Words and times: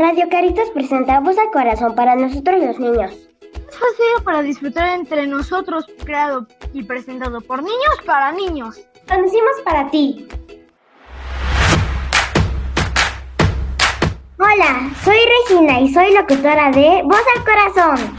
Radio 0.00 0.30
Caritas 0.30 0.70
presenta 0.70 1.20
Voz 1.20 1.36
al 1.36 1.50
Corazón 1.50 1.94
para 1.94 2.16
nosotros 2.16 2.58
los 2.58 2.78
niños. 2.78 3.12
Es 3.42 3.78
fácil 3.78 4.24
para 4.24 4.40
disfrutar 4.40 4.98
entre 4.98 5.26
nosotros, 5.26 5.84
creado 6.02 6.46
y 6.72 6.82
presentado 6.84 7.42
por 7.42 7.62
niños 7.62 7.96
para 8.06 8.32
niños. 8.32 8.80
Conocimos 9.06 9.60
para 9.62 9.90
ti. 9.90 10.26
Hola, 14.38 14.90
soy 15.04 15.18
Regina 15.18 15.80
y 15.80 15.92
soy 15.92 16.14
locutora 16.14 16.70
de 16.70 17.02
Voz 17.04 17.22
al 17.36 17.44
Corazón. 17.44 18.16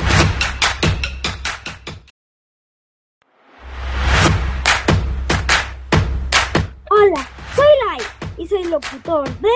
Hola, 6.92 7.28
soy 7.56 7.66
Lai 7.88 8.02
y 8.38 8.48
soy 8.48 8.66
locutor 8.66 9.28
de 9.40 9.50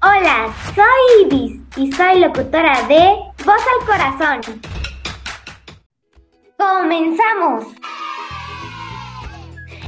Hola, 0.00 0.54
soy 0.76 1.24
Ibis 1.24 1.60
y 1.76 1.90
soy 1.90 2.20
locutora 2.20 2.86
de 2.86 3.16
Voz 3.44 3.60
al 3.80 3.84
Corazón. 3.84 4.60
¡Comenzamos! 6.56 7.64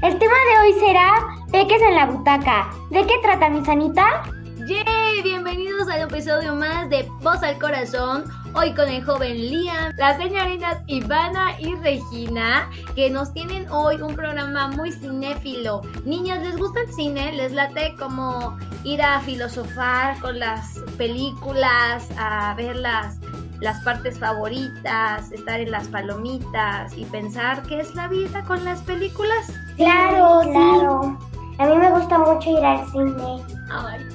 El 0.02 0.18
tema 0.18 0.34
de 0.34 0.59
hoy 0.62 0.73
será 0.80 1.12
Peques 1.52 1.80
en 1.80 1.95
la 1.95 2.06
butaca. 2.06 2.70
¿De 2.91 3.06
qué 3.06 3.15
trata, 3.23 3.51
mi 3.51 3.65
sanita? 3.65 4.24
¡Yay! 4.66 5.23
Bienvenidos 5.23 5.88
al 5.88 6.01
episodio 6.01 6.56
más 6.56 6.90
de 6.90 7.09
Voz 7.20 7.40
al 7.45 7.56
Corazón. 7.60 8.24
Hoy 8.52 8.74
con 8.74 8.88
el 8.88 9.04
joven 9.04 9.36
Liam, 9.36 9.92
las 9.96 10.16
señoritas 10.16 10.78
Ivana 10.88 11.52
y 11.60 11.72
Regina, 11.77 12.68
que 12.96 13.09
nos 13.09 13.32
tienen 13.32 13.70
hoy 13.70 14.02
un 14.02 14.15
programa 14.16 14.66
muy 14.68 14.90
cinéfilo. 14.90 15.82
Niñas, 16.04 16.43
¿les 16.43 16.56
gusta 16.56 16.80
el 16.80 16.93
cine? 16.93 17.32
¿Les 17.32 17.52
late 17.52 17.95
como 17.96 18.59
ir 18.82 19.01
a 19.02 19.21
filosofar 19.21 20.18
con 20.18 20.40
las 20.40 20.80
películas, 20.98 22.09
a 22.18 22.54
ver 22.54 22.74
las, 22.74 23.21
las 23.60 23.84
partes 23.84 24.18
favoritas, 24.18 25.30
estar 25.30 25.60
en 25.60 25.71
las 25.71 25.87
palomitas 25.87 26.96
y 26.98 27.04
pensar 27.04 27.62
qué 27.62 27.80
es 27.80 27.95
la 27.95 28.09
vida 28.09 28.43
con 28.43 28.65
las 28.65 28.80
películas? 28.82 29.52
Claro, 29.76 30.40
claro. 30.51 31.18
A 31.59 31.66
mí 31.66 31.76
me 31.76 31.90
gusta 31.90 32.18
mucho 32.18 32.51
ir 32.51 32.65
al 32.65 32.84
cine. 32.90 33.29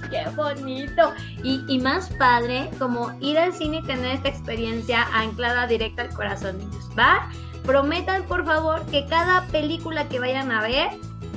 Qué 0.09 0.23
bonito. 0.35 1.13
Y, 1.43 1.63
y, 1.67 1.79
más 1.79 2.09
padre, 2.17 2.69
como 2.79 3.11
ir 3.19 3.37
al 3.37 3.53
cine 3.53 3.77
y 3.77 3.83
tener 3.83 4.15
esta 4.15 4.29
experiencia 4.29 5.07
anclada 5.13 5.67
directa 5.67 6.03
al 6.03 6.09
corazón, 6.09 6.57
niños. 6.57 6.89
¿Va? 6.97 7.29
Prometan, 7.65 8.23
por 8.23 8.45
favor, 8.45 8.85
que 8.87 9.05
cada 9.07 9.41
película 9.47 10.07
que 10.07 10.19
vayan 10.19 10.51
a 10.51 10.61
ver, 10.61 10.89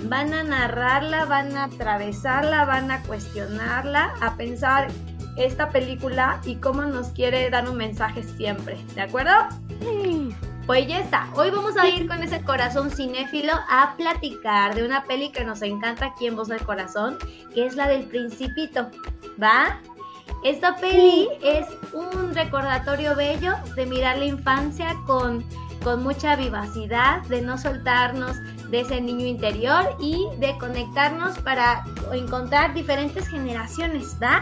van 0.05 0.35
a 0.35 0.43
narrarla, 0.43 1.25
van 1.25 1.57
a 1.57 1.65
atravesarla, 1.65 2.65
van 2.65 2.91
a 2.91 3.03
cuestionarla, 3.03 4.15
a 4.21 4.37
pensar 4.37 4.89
esta 5.37 5.71
película 5.71 6.41
y 6.45 6.57
cómo 6.57 6.83
nos 6.83 7.09
quiere 7.09 7.49
dar 7.51 7.69
un 7.69 7.77
mensaje 7.77 8.23
siempre. 8.23 8.77
¿De 8.95 9.03
acuerdo? 9.03 9.33
Sí. 9.81 10.35
Pues 10.69 10.87
ya 10.87 10.99
está. 10.99 11.31
Hoy 11.35 11.49
vamos 11.49 11.79
a 11.79 11.89
ir 11.89 12.07
con 12.07 12.23
ese 12.23 12.43
corazón 12.43 12.91
cinéfilo 12.91 13.55
a 13.71 13.95
platicar 13.97 14.75
de 14.75 14.85
una 14.85 15.05
peli 15.05 15.33
que 15.33 15.43
nos 15.43 15.63
encanta 15.63 16.09
aquí 16.09 16.27
en 16.27 16.37
Voz 16.37 16.49
del 16.49 16.61
Corazón, 16.61 17.17
que 17.55 17.65
es 17.65 17.75
la 17.75 17.89
del 17.89 18.03
Principito. 18.05 18.91
¿Va? 19.43 19.81
Esta 20.45 20.77
peli 20.77 21.27
es 21.43 21.67
un 21.95 22.35
recordatorio 22.35 23.17
bello 23.17 23.55
de 23.77 23.87
mirar 23.87 24.19
la 24.19 24.27
infancia 24.27 24.95
con, 25.07 25.43
con 25.83 26.03
mucha 26.03 26.37
vivacidad, 26.37 27.23
de 27.29 27.41
no 27.41 27.57
soltarnos 27.57 28.37
de 28.69 28.81
ese 28.81 29.01
niño 29.01 29.25
interior 29.25 29.97
y 29.99 30.27
de 30.37 30.55
conectarnos 30.59 31.39
para 31.39 31.83
encontrar 32.13 32.75
diferentes 32.75 33.27
generaciones, 33.27 34.19
¿va? 34.23 34.41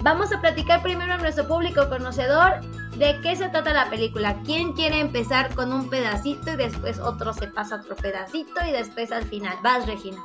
Vamos 0.00 0.32
a 0.32 0.40
platicar 0.40 0.80
primero 0.80 1.12
a 1.12 1.18
nuestro 1.18 1.46
público 1.46 1.86
conocedor 1.90 2.62
de 3.00 3.18
qué 3.22 3.34
se 3.34 3.48
trata 3.48 3.72
la 3.72 3.88
película. 3.88 4.36
¿Quién 4.44 4.74
quiere 4.74 5.00
empezar 5.00 5.54
con 5.54 5.72
un 5.72 5.88
pedacito 5.88 6.52
y 6.52 6.56
después 6.56 7.00
otro 7.00 7.32
se 7.32 7.46
pasa 7.46 7.76
otro 7.76 7.96
pedacito 7.96 8.60
y 8.68 8.72
después 8.72 9.10
al 9.10 9.24
final? 9.24 9.56
Vas, 9.64 9.86
Regina. 9.86 10.18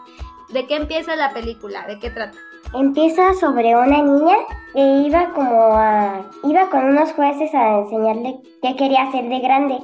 ¿De 0.49 0.67
qué 0.67 0.75
empieza 0.75 1.15
la 1.15 1.31
película? 1.33 1.87
¿De 1.87 1.97
qué 1.99 2.09
trata? 2.09 2.37
Empieza 2.73 3.33
sobre 3.35 3.73
una 3.75 4.01
niña 4.01 4.35
que 4.73 5.07
iba 5.07 5.31
como 5.33 5.77
a, 5.77 6.21
iba 6.43 6.69
con 6.69 6.83
unos 6.83 7.13
jueces 7.13 7.55
a 7.55 7.79
enseñarle 7.79 8.39
qué 8.61 8.75
quería 8.75 9.03
hacer 9.03 9.29
de 9.29 9.39
grande. 9.39 9.77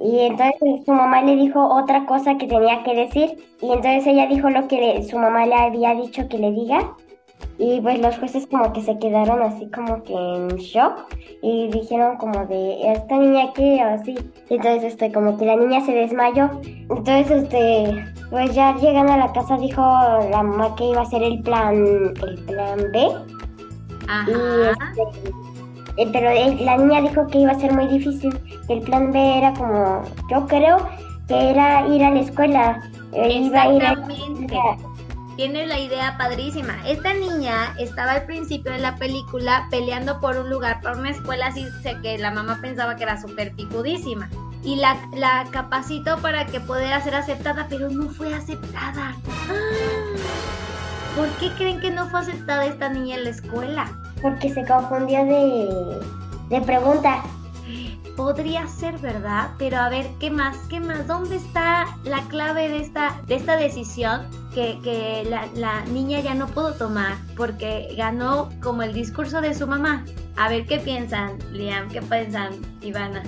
Y 0.00 0.20
entonces 0.20 0.84
su 0.84 0.92
mamá 0.92 1.22
le 1.22 1.36
dijo 1.36 1.66
otra 1.66 2.04
cosa 2.04 2.36
que 2.36 2.46
tenía 2.46 2.82
que 2.82 2.94
decir 2.94 3.30
y 3.62 3.72
entonces 3.72 4.06
ella 4.06 4.26
dijo 4.26 4.50
lo 4.50 4.68
que 4.68 4.78
le, 4.78 5.02
su 5.04 5.16
mamá 5.16 5.46
le 5.46 5.54
había 5.54 5.94
dicho 5.94 6.28
que 6.28 6.38
le 6.38 6.50
diga 6.50 6.96
y 7.58 7.80
pues 7.80 8.00
los 8.00 8.18
jueces 8.18 8.46
como 8.46 8.72
que 8.72 8.82
se 8.82 8.98
quedaron 8.98 9.42
así 9.42 9.68
como 9.70 10.02
que 10.02 10.12
en 10.12 10.48
shock 10.56 11.06
y 11.42 11.68
dijeron 11.68 12.16
como 12.18 12.44
de 12.46 12.92
esta 12.92 13.16
niña 13.16 13.52
qué 13.54 13.80
o 13.82 13.94
así. 13.94 14.14
Entonces 14.50 14.92
este 14.92 15.10
como 15.12 15.38
que 15.38 15.46
la 15.46 15.56
niña 15.56 15.80
se 15.80 15.92
desmayó. 15.92 16.50
Entonces 16.62 17.30
este 17.30 18.04
pues 18.30 18.54
ya 18.54 18.76
llegando 18.76 19.12
a 19.12 19.16
la 19.16 19.32
casa 19.32 19.56
dijo 19.56 19.80
la 19.80 20.42
mamá 20.42 20.74
que 20.76 20.84
iba 20.84 21.00
a 21.00 21.04
hacer 21.04 21.22
el 21.22 21.40
plan 21.42 22.12
el 22.22 22.44
plan 22.46 22.78
B. 22.92 23.08
Ajá. 24.08 24.30
Y 24.30 26.02
este 26.02 26.02
eh, 26.02 26.08
pero 26.12 26.30
la 26.62 26.76
niña 26.76 27.00
dijo 27.00 27.26
que 27.28 27.38
iba 27.38 27.52
a 27.52 27.58
ser 27.58 27.72
muy 27.72 27.86
difícil. 27.86 28.38
El 28.68 28.80
plan 28.80 29.12
B 29.12 29.38
era 29.38 29.54
como 29.54 30.02
yo 30.30 30.46
creo 30.46 30.76
que 31.26 31.50
era 31.50 31.86
ir 31.88 32.04
a 32.04 32.10
la 32.10 32.20
escuela. 32.20 32.82
Iba 33.14 33.62
a 33.62 33.72
ir 33.72 33.82
a 33.82 33.94
la 33.94 34.12
escuela 34.12 34.76
tiene 35.36 35.66
la 35.66 35.78
idea 35.78 36.16
padrísima. 36.18 36.76
Esta 36.86 37.12
niña 37.12 37.74
estaba 37.78 38.12
al 38.12 38.24
principio 38.24 38.72
de 38.72 38.78
la 38.78 38.96
película 38.96 39.66
peleando 39.70 40.18
por 40.20 40.36
un 40.38 40.50
lugar, 40.50 40.80
por 40.80 40.96
una 40.96 41.10
escuela 41.10 41.48
así 41.48 41.66
que 42.02 42.18
la 42.18 42.30
mamá 42.30 42.58
pensaba 42.60 42.96
que 42.96 43.04
era 43.04 43.20
súper 43.20 43.52
picudísima. 43.54 44.28
Y 44.62 44.76
la, 44.76 44.96
la, 45.14 45.46
capacitó 45.52 46.18
para 46.18 46.46
que 46.46 46.58
pudiera 46.58 47.00
ser 47.00 47.14
aceptada, 47.14 47.66
pero 47.68 47.88
no 47.88 48.08
fue 48.08 48.34
aceptada. 48.34 49.14
¿Por 51.14 51.28
qué 51.38 51.52
creen 51.52 51.80
que 51.80 51.90
no 51.90 52.08
fue 52.08 52.20
aceptada 52.20 52.66
esta 52.66 52.88
niña 52.88 53.16
en 53.16 53.24
la 53.24 53.30
escuela? 53.30 53.92
Porque 54.20 54.52
se 54.52 54.64
confundió 54.64 55.24
de, 55.24 56.00
de 56.48 56.60
pregunta 56.62 57.22
podría 58.16 58.66
ser 58.66 58.96
verdad, 58.98 59.50
pero 59.58 59.76
a 59.76 59.90
ver, 59.90 60.06
¿qué 60.18 60.30
más? 60.30 60.56
¿Qué 60.70 60.80
más? 60.80 61.06
¿Dónde 61.06 61.36
está 61.36 61.84
la 62.04 62.22
clave 62.22 62.68
de 62.68 62.80
esta, 62.80 63.20
de 63.26 63.36
esta 63.36 63.56
decisión 63.56 64.22
que, 64.56 64.80
que 64.82 65.26
la, 65.28 65.46
la, 65.54 65.84
niña 65.84 66.20
ya 66.20 66.34
no 66.34 66.46
pudo 66.46 66.72
tomar 66.72 67.16
porque 67.36 67.94
ganó 67.94 68.48
como 68.62 68.82
el 68.82 68.94
discurso 68.94 69.42
de 69.42 69.52
su 69.52 69.66
mamá? 69.66 70.06
A 70.38 70.48
ver, 70.48 70.64
¿qué 70.64 70.78
piensan, 70.78 71.38
Liam? 71.52 71.90
¿Qué 71.90 72.00
piensan, 72.00 72.54
Ivana? 72.80 73.22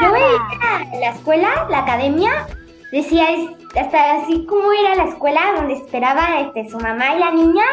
Yo 0.00 0.12
veía 0.12 0.88
la 0.98 1.10
escuela, 1.10 1.66
la 1.68 1.80
academia, 1.80 2.46
decía 2.90 3.26
hasta 3.78 4.22
así 4.22 4.46
como 4.46 4.72
era 4.72 4.94
la 4.94 5.10
escuela 5.10 5.40
donde 5.56 5.74
esperaba 5.74 6.40
este, 6.40 6.70
su 6.70 6.78
mamá 6.78 7.16
y 7.16 7.18
la 7.18 7.32
niña, 7.32 7.64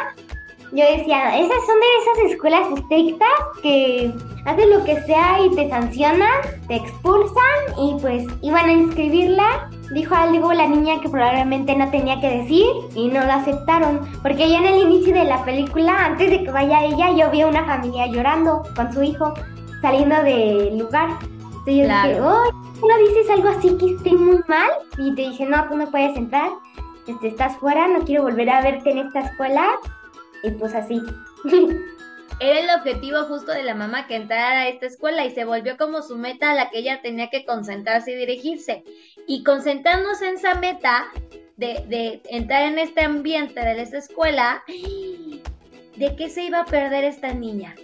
yo 0.72 0.86
decía, 0.86 1.38
esas 1.38 1.66
son 1.66 1.80
de 1.80 1.88
esas 2.02 2.32
escuelas 2.32 2.68
estrictas 2.78 3.30
que 3.64 4.14
hacen 4.46 4.70
lo 4.70 4.84
que 4.84 5.02
sea 5.04 5.40
y 5.42 5.56
te 5.56 5.70
sancionan, 5.70 6.42
te 6.68 6.76
expulsan 6.76 7.60
y 7.78 7.98
pues 8.02 8.26
iban 8.42 8.66
a 8.66 8.74
inscribirla. 8.74 9.70
Dijo 9.92 10.14
algo 10.14 10.54
la 10.54 10.68
niña 10.68 11.02
que 11.02 11.10
probablemente 11.10 11.76
no 11.76 11.90
tenía 11.90 12.22
que 12.22 12.30
decir 12.42 12.66
y 12.96 13.08
no 13.08 13.22
la 13.26 13.36
aceptaron. 13.36 14.02
Porque 14.22 14.48
ya 14.50 14.60
en 14.60 14.66
el 14.68 14.82
inicio 14.84 15.14
de 15.14 15.24
la 15.24 15.44
película, 15.44 16.06
antes 16.06 16.30
de 16.30 16.44
que 16.44 16.52
vaya 16.52 16.84
ella, 16.86 17.12
yo 17.12 17.32
vi 17.32 17.42
a 17.42 17.48
una 17.48 17.66
familia 17.66 18.06
llorando 18.08 18.62
con 18.76 18.94
su 18.94 19.02
hijo 19.02 19.34
saliendo 19.82 20.22
del 20.24 20.78
lugar. 20.78 21.10
Entonces 21.22 21.76
yo 21.76 21.84
Claro. 21.86 22.08
dije, 22.10 22.22
oh, 22.22 22.88
¿no 22.88 22.98
dices 23.08 23.30
algo 23.32 23.50
así 23.50 23.78
que 23.78 23.96
esté 23.96 24.12
muy 24.14 24.40
mal? 24.48 24.70
Y 25.00 25.16
te 25.16 25.22
dije, 25.24 25.46
no, 25.46 25.68
tú 25.68 25.76
no 25.78 25.88
puedes 25.90 26.16
entrar. 26.16 26.50
Este, 27.08 27.30
estás 27.30 27.58
fuera, 27.58 27.88
no 27.88 28.02
quiero 28.02 28.24
volver 28.24 28.50
a 28.50 28.62
verte 28.62 28.92
en 28.92 29.00
esta 29.00 29.22
escuela. 29.22 29.66
Y 30.44 30.52
pues 30.52 30.76
así. 30.76 31.02
Era 32.40 32.60
el 32.60 32.70
objetivo 32.80 33.24
justo 33.26 33.52
de 33.52 33.64
la 33.64 33.76
mamá 33.76 34.08
que 34.08 34.16
entrara 34.16 34.62
a 34.62 34.68
esta 34.70 34.86
escuela 34.86 35.26
y 35.26 35.32
se 35.32 35.46
volvió 35.46 35.78
como 35.78 36.02
su 36.02 36.18
meta 36.18 36.52
a 36.52 36.56
la 36.56 36.70
que 36.70 36.80
ella 36.80 37.02
tenía 37.02 37.30
que 37.30 37.46
concentrarse 37.46 38.12
y 38.12 38.16
dirigirse. 38.16 38.84
Y 39.28 39.44
concentrándose 39.44 40.30
en 40.30 40.36
esa 40.36 40.56
meta 40.56 41.08
de, 41.58 41.84
de 41.88 42.22
entrar 42.30 42.64
en 42.64 42.80
este 42.80 43.02
ambiente 43.02 43.60
de 43.60 43.82
esta 43.82 43.98
escuela, 43.98 44.64
¿de 44.68 46.16
qué 46.16 46.30
se 46.30 46.44
iba 46.44 46.62
a 46.62 46.66
perder 46.66 47.04
esta 47.04 47.34
niña? 47.34 47.76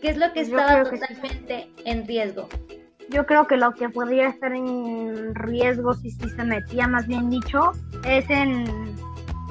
¿Qué 0.00 0.10
es 0.10 0.16
lo 0.16 0.32
que 0.32 0.40
estaba 0.40 0.82
creo 0.82 0.90
que 0.90 0.96
sí. 0.96 1.14
totalmente 1.14 1.70
en 1.84 2.06
riesgo? 2.06 2.48
Yo 3.08 3.26
creo 3.26 3.46
que 3.46 3.56
lo 3.56 3.72
que 3.74 3.88
podría 3.88 4.28
estar 4.28 4.52
en 4.52 5.34
riesgo 5.34 5.94
si 5.94 6.10
sí 6.10 6.28
se 6.30 6.44
metía, 6.44 6.88
más 6.88 7.06
bien 7.06 7.28
dicho, 7.30 7.72
es 8.04 8.28
en 8.30 8.64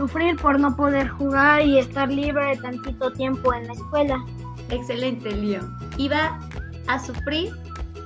sufrir 0.01 0.35
por 0.37 0.59
no 0.59 0.75
poder 0.75 1.09
jugar 1.09 1.61
y 1.61 1.77
estar 1.77 2.09
libre 2.09 2.57
tantito 2.57 3.11
tiempo 3.11 3.53
en 3.53 3.67
la 3.67 3.73
escuela. 3.73 4.25
Excelente, 4.71 5.31
Leon. 5.31 5.77
Iba 5.97 6.39
a 6.87 6.97
sufrir 6.97 7.53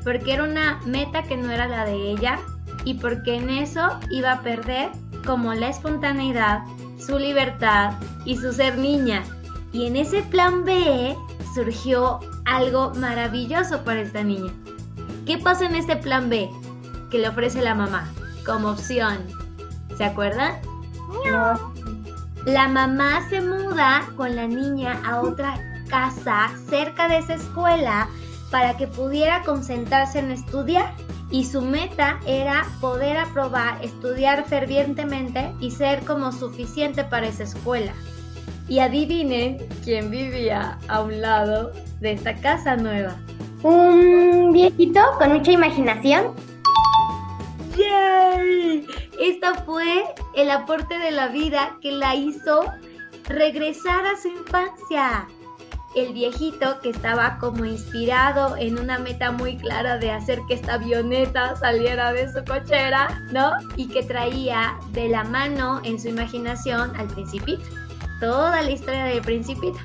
porque 0.03 0.33
era 0.33 0.44
una 0.44 0.81
meta 0.86 1.24
que 1.24 1.38
no 1.38 1.50
era 1.50 1.69
la 1.69 1.86
de 1.86 2.12
ella 2.12 2.38
y 2.83 2.95
porque 2.95 3.36
en 3.36 3.50
eso 3.50 3.97
iba 4.12 4.33
a 4.33 4.42
perder 4.42 4.89
como 5.25 5.53
la 5.53 5.69
espontaneidad, 5.69 6.65
su 6.97 7.18
libertad 7.18 7.94
y 8.25 8.36
su 8.36 8.51
ser 8.51 8.77
niña. 8.77 9.24
Y 9.71 9.88
en 9.88 9.95
ese 9.95 10.21
plan 10.24 10.65
B 10.65 11.15
surgió 11.53 12.19
algo 12.44 12.94
maravilloso 12.95 13.86
para 13.86 14.01
esta 14.01 14.21
niña. 14.21 14.51
¿Qué 15.25 15.38
pasa 15.38 15.65
en 15.65 15.75
este 15.75 15.95
plan 15.95 16.30
B 16.30 16.50
que 17.09 17.19
le 17.19 17.30
ofrece 17.30 17.62
la 17.62 17.74
mamá 17.74 18.12
como 18.45 18.71
opción? 18.71 19.18
¿Se 19.98 20.03
acuerdan? 20.03 20.56
La 22.45 22.68
mamá 22.68 23.27
se 23.27 23.42
muda 23.42 24.07
con 24.15 24.36
la 24.36 24.45
niña 24.47 25.01
a 25.03 25.21
otra 25.21 25.59
casa 25.89 26.51
cerca 26.69 27.07
de 27.07 27.18
esa 27.18 27.33
escuela 27.33 28.07
para 28.51 28.77
que 28.77 28.86
pudiera 28.86 29.42
concentrarse 29.42 30.19
en 30.19 30.30
estudiar 30.30 30.94
y 31.31 31.44
su 31.44 31.62
meta 31.63 32.19
era 32.27 32.68
poder 32.80 33.18
aprobar, 33.18 33.83
estudiar 33.83 34.45
fervientemente 34.45 35.51
y 35.59 35.71
ser 35.71 36.06
como 36.06 36.31
suficiente 36.31 37.03
para 37.03 37.27
esa 37.27 37.44
escuela. 37.44 37.94
Y 38.68 38.77
adivinen 38.77 39.57
quién 39.83 40.12
vivía 40.12 40.77
a 40.88 41.01
un 41.01 41.21
lado 41.21 41.71
de 42.00 42.12
esta 42.12 42.36
casa 42.36 42.75
nueva. 42.75 43.15
Un 43.63 44.51
viejito 44.53 45.01
con 45.18 45.33
mucha 45.33 45.51
imaginación. 45.51 46.36
¡Yay! 47.75 48.86
Esto 49.19 49.56
fue 49.65 50.03
el 50.35 50.51
aporte 50.51 50.97
de 50.97 51.12
la 51.12 51.27
vida 51.27 51.77
que 51.81 51.91
la 51.91 52.15
hizo 52.15 52.65
regresar 53.27 54.06
a 54.06 54.17
su 54.17 54.27
infancia 54.27 55.27
el 55.95 56.13
viejito 56.13 56.79
que 56.81 56.89
estaba 56.89 57.38
como 57.39 57.65
inspirado 57.65 58.57
en 58.57 58.77
una 58.77 59.00
meta 59.00 59.31
muy 59.31 59.57
clara 59.57 59.97
de 59.97 60.12
hacer 60.12 60.41
que 60.47 60.56
esta 60.56 60.75
avioneta 60.75 61.56
saliera 61.56 62.12
de 62.12 62.31
su 62.31 62.44
cochera, 62.44 63.23
¿no? 63.31 63.51
Y 63.77 63.88
que 63.88 64.03
traía 64.03 64.77
de 64.91 65.07
la 65.07 65.23
mano 65.23 65.79
en 65.83 66.00
su 66.00 66.09
imaginación 66.09 66.94
al 66.97 67.07
principito, 67.07 67.63
toda 68.19 68.62
la 68.62 68.71
historia 68.71 69.06
del 69.06 69.21
principito. 69.21 69.79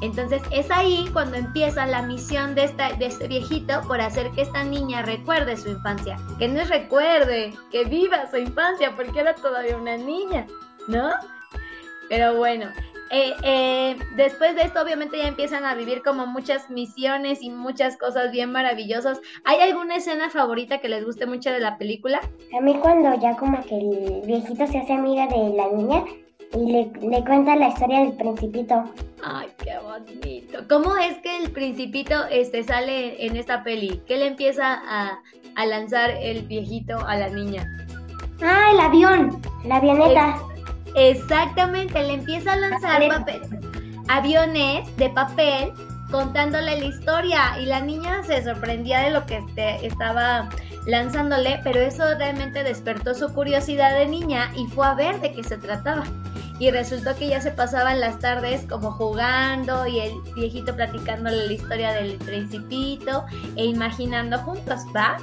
Entonces 0.00 0.42
es 0.50 0.70
ahí 0.70 1.08
cuando 1.12 1.36
empieza 1.36 1.86
la 1.86 2.02
misión 2.02 2.54
de, 2.54 2.64
esta, 2.64 2.88
este 2.88 3.28
viejito 3.28 3.80
por 3.86 4.00
hacer 4.00 4.30
que 4.30 4.42
esta 4.42 4.64
niña 4.64 5.02
recuerde 5.02 5.56
su 5.56 5.70
infancia. 5.70 6.16
Que 6.38 6.48
no 6.48 6.64
recuerde, 6.64 7.52
que 7.70 7.84
viva 7.84 8.30
su 8.30 8.38
infancia 8.38 8.94
porque 8.96 9.20
era 9.20 9.34
todavía 9.34 9.76
una 9.76 9.96
niña, 9.96 10.46
¿no? 10.88 11.10
Pero 12.08 12.36
bueno, 12.36 12.66
eh, 13.12 13.34
eh, 13.42 13.96
después 14.16 14.54
de 14.54 14.62
esto 14.62 14.80
obviamente 14.80 15.18
ya 15.18 15.26
empiezan 15.26 15.64
a 15.64 15.74
vivir 15.74 16.00
como 16.02 16.26
muchas 16.26 16.70
misiones 16.70 17.42
y 17.42 17.50
muchas 17.50 17.96
cosas 17.98 18.30
bien 18.30 18.52
maravillosas. 18.52 19.20
¿Hay 19.44 19.58
alguna 19.58 19.96
escena 19.96 20.30
favorita 20.30 20.78
que 20.78 20.88
les 20.88 21.04
guste 21.04 21.26
mucho 21.26 21.50
de 21.50 21.60
la 21.60 21.76
película? 21.76 22.20
A 22.56 22.60
mí 22.60 22.74
cuando 22.80 23.12
ya 23.20 23.36
como 23.36 23.60
que 23.64 23.76
el 23.76 24.22
viejito 24.24 24.66
se 24.66 24.78
hace 24.78 24.92
amiga 24.92 25.26
de 25.26 25.50
la 25.56 25.68
niña 25.68 26.04
y 26.52 26.72
le, 26.72 27.24
cuenta 27.24 27.56
la 27.56 27.68
historia 27.68 28.00
del 28.00 28.12
principito. 28.14 28.84
Ay, 29.22 29.48
qué 29.62 29.78
bonito. 29.78 30.58
¿Cómo 30.68 30.96
es 30.96 31.18
que 31.18 31.36
el 31.38 31.50
principito 31.50 32.26
este, 32.30 32.64
sale 32.64 33.24
en 33.24 33.36
esta 33.36 33.62
peli? 33.62 34.02
¿Qué 34.06 34.16
le 34.16 34.26
empieza 34.26 34.80
a, 34.86 35.20
lanzar 35.66 36.10
el 36.10 36.42
viejito 36.42 36.98
a 37.06 37.16
la 37.16 37.28
niña? 37.28 37.68
Ah, 38.42 38.70
el 38.72 38.80
avión, 38.80 39.40
la 39.64 39.76
avioneta. 39.76 40.38
Exactamente, 40.96 42.02
le 42.02 42.14
empieza 42.14 42.54
a 42.54 42.56
lanzar 42.56 43.02
aviones 44.08 44.96
de 44.96 45.08
papel 45.10 45.72
contándole 46.10 46.80
la 46.80 46.84
historia 46.84 47.60
y 47.60 47.66
la 47.66 47.80
niña 47.80 48.22
se 48.24 48.42
sorprendía 48.42 49.00
de 49.00 49.10
lo 49.10 49.24
que 49.26 49.36
este, 49.36 49.86
estaba 49.86 50.48
lanzándole, 50.86 51.60
pero 51.62 51.80
eso 51.80 52.02
realmente 52.18 52.64
despertó 52.64 53.14
su 53.14 53.32
curiosidad 53.32 53.96
de 53.96 54.06
niña 54.06 54.50
y 54.56 54.66
fue 54.68 54.86
a 54.86 54.94
ver 54.94 55.20
de 55.20 55.32
qué 55.32 55.44
se 55.44 55.56
trataba. 55.58 56.04
Y 56.60 56.70
resultó 56.70 57.16
que 57.16 57.28
ya 57.28 57.40
se 57.40 57.50
pasaban 57.50 58.00
las 58.00 58.18
tardes 58.18 58.66
como 58.68 58.92
jugando 58.92 59.86
y 59.86 59.98
el 59.98 60.12
viejito 60.34 60.76
platicándole 60.76 61.46
la 61.46 61.52
historia 61.52 61.92
del 61.92 62.16
principito 62.18 63.24
e 63.56 63.64
imaginando 63.64 64.38
juntos, 64.40 64.80
¿va? 64.94 65.16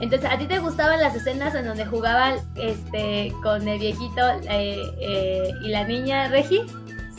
Entonces, 0.00 0.30
¿a 0.30 0.36
ti 0.36 0.46
te 0.46 0.58
gustaban 0.58 1.00
las 1.00 1.16
escenas 1.16 1.54
en 1.54 1.64
donde 1.64 1.86
jugaban 1.86 2.36
este, 2.56 3.32
con 3.42 3.66
el 3.66 3.78
viejito 3.78 4.20
eh, 4.50 4.82
eh, 5.00 5.50
y 5.64 5.68
la 5.68 5.84
niña 5.84 6.28
Regi? 6.28 6.60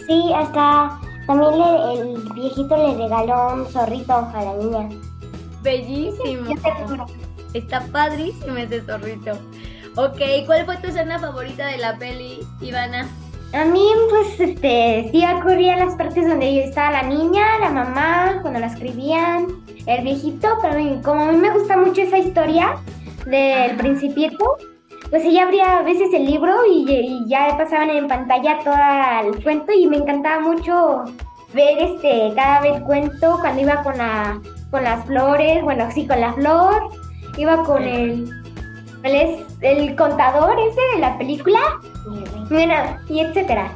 Sí, 0.06 0.32
hasta 0.36 1.00
también 1.26 1.54
el 1.54 2.34
viejito 2.34 2.78
le 2.78 2.96
regaló 2.96 3.54
un 3.54 3.66
zorrito 3.66 4.14
a 4.14 4.44
la 4.44 4.54
niña. 4.54 4.90
Bellísimo. 5.64 6.56
Está 7.54 7.82
padrísimo 7.88 8.58
ese 8.58 8.82
zorrito. 8.82 9.32
Ok, 9.96 10.20
¿cuál 10.46 10.66
fue 10.66 10.78
tu 10.78 10.88
escena 10.88 11.20
favorita 11.20 11.68
de 11.68 11.78
la 11.78 11.98
peli, 11.98 12.40
Ivana? 12.62 13.08
A 13.54 13.66
mí, 13.66 13.88
pues, 14.10 14.40
este, 14.40 15.10
sí 15.12 15.24
ocurrían 15.40 15.78
las 15.78 15.96
partes 15.96 16.28
donde 16.28 16.64
estaba 16.64 16.90
la 16.90 17.04
niña, 17.04 17.60
la 17.60 17.70
mamá, 17.70 18.40
cuando 18.42 18.60
la 18.60 18.66
escribían, 18.66 19.46
el 19.86 20.04
viejito, 20.04 20.48
pero 20.60 21.02
como 21.04 21.22
a 21.22 21.32
mí 21.32 21.38
me 21.38 21.52
gusta 21.52 21.78
mucho 21.78 22.02
esa 22.02 22.18
historia 22.18 22.78
del 23.28 23.78
principito, 23.78 24.58
pues 25.12 25.24
ella 25.24 25.44
abría 25.44 25.78
a 25.78 25.84
veces 25.84 26.12
el 26.16 26.26
libro 26.26 26.66
y, 26.68 27.24
ya 27.28 27.56
pasaban 27.56 27.92
en 27.92 28.08
pantalla 28.08 28.58
todo 28.64 29.28
el 29.28 29.44
cuento 29.44 29.72
y 29.72 29.86
me 29.86 29.98
encantaba 29.98 30.40
mucho 30.40 31.04
ver 31.54 31.78
este 31.78 32.34
cada 32.36 32.62
vez 32.62 32.82
cuento 32.82 33.38
cuando 33.40 33.62
iba 33.62 33.84
con 33.84 33.96
la 34.00 34.42
con 34.72 34.84
las 34.84 35.06
flores, 35.06 35.62
bueno, 35.62 35.88
sí, 35.92 36.08
con 36.08 36.20
la 36.20 36.34
flor, 36.34 36.90
iba 37.38 37.64
con 37.64 37.84
el, 37.84 38.28
el, 39.04 39.46
el 39.62 39.96
contador 39.96 40.58
ese 40.60 40.82
de 40.96 41.00
la 41.00 41.16
película 41.20 41.60
bueno, 42.06 43.00
y 43.10 43.20
etcétera. 43.20 43.76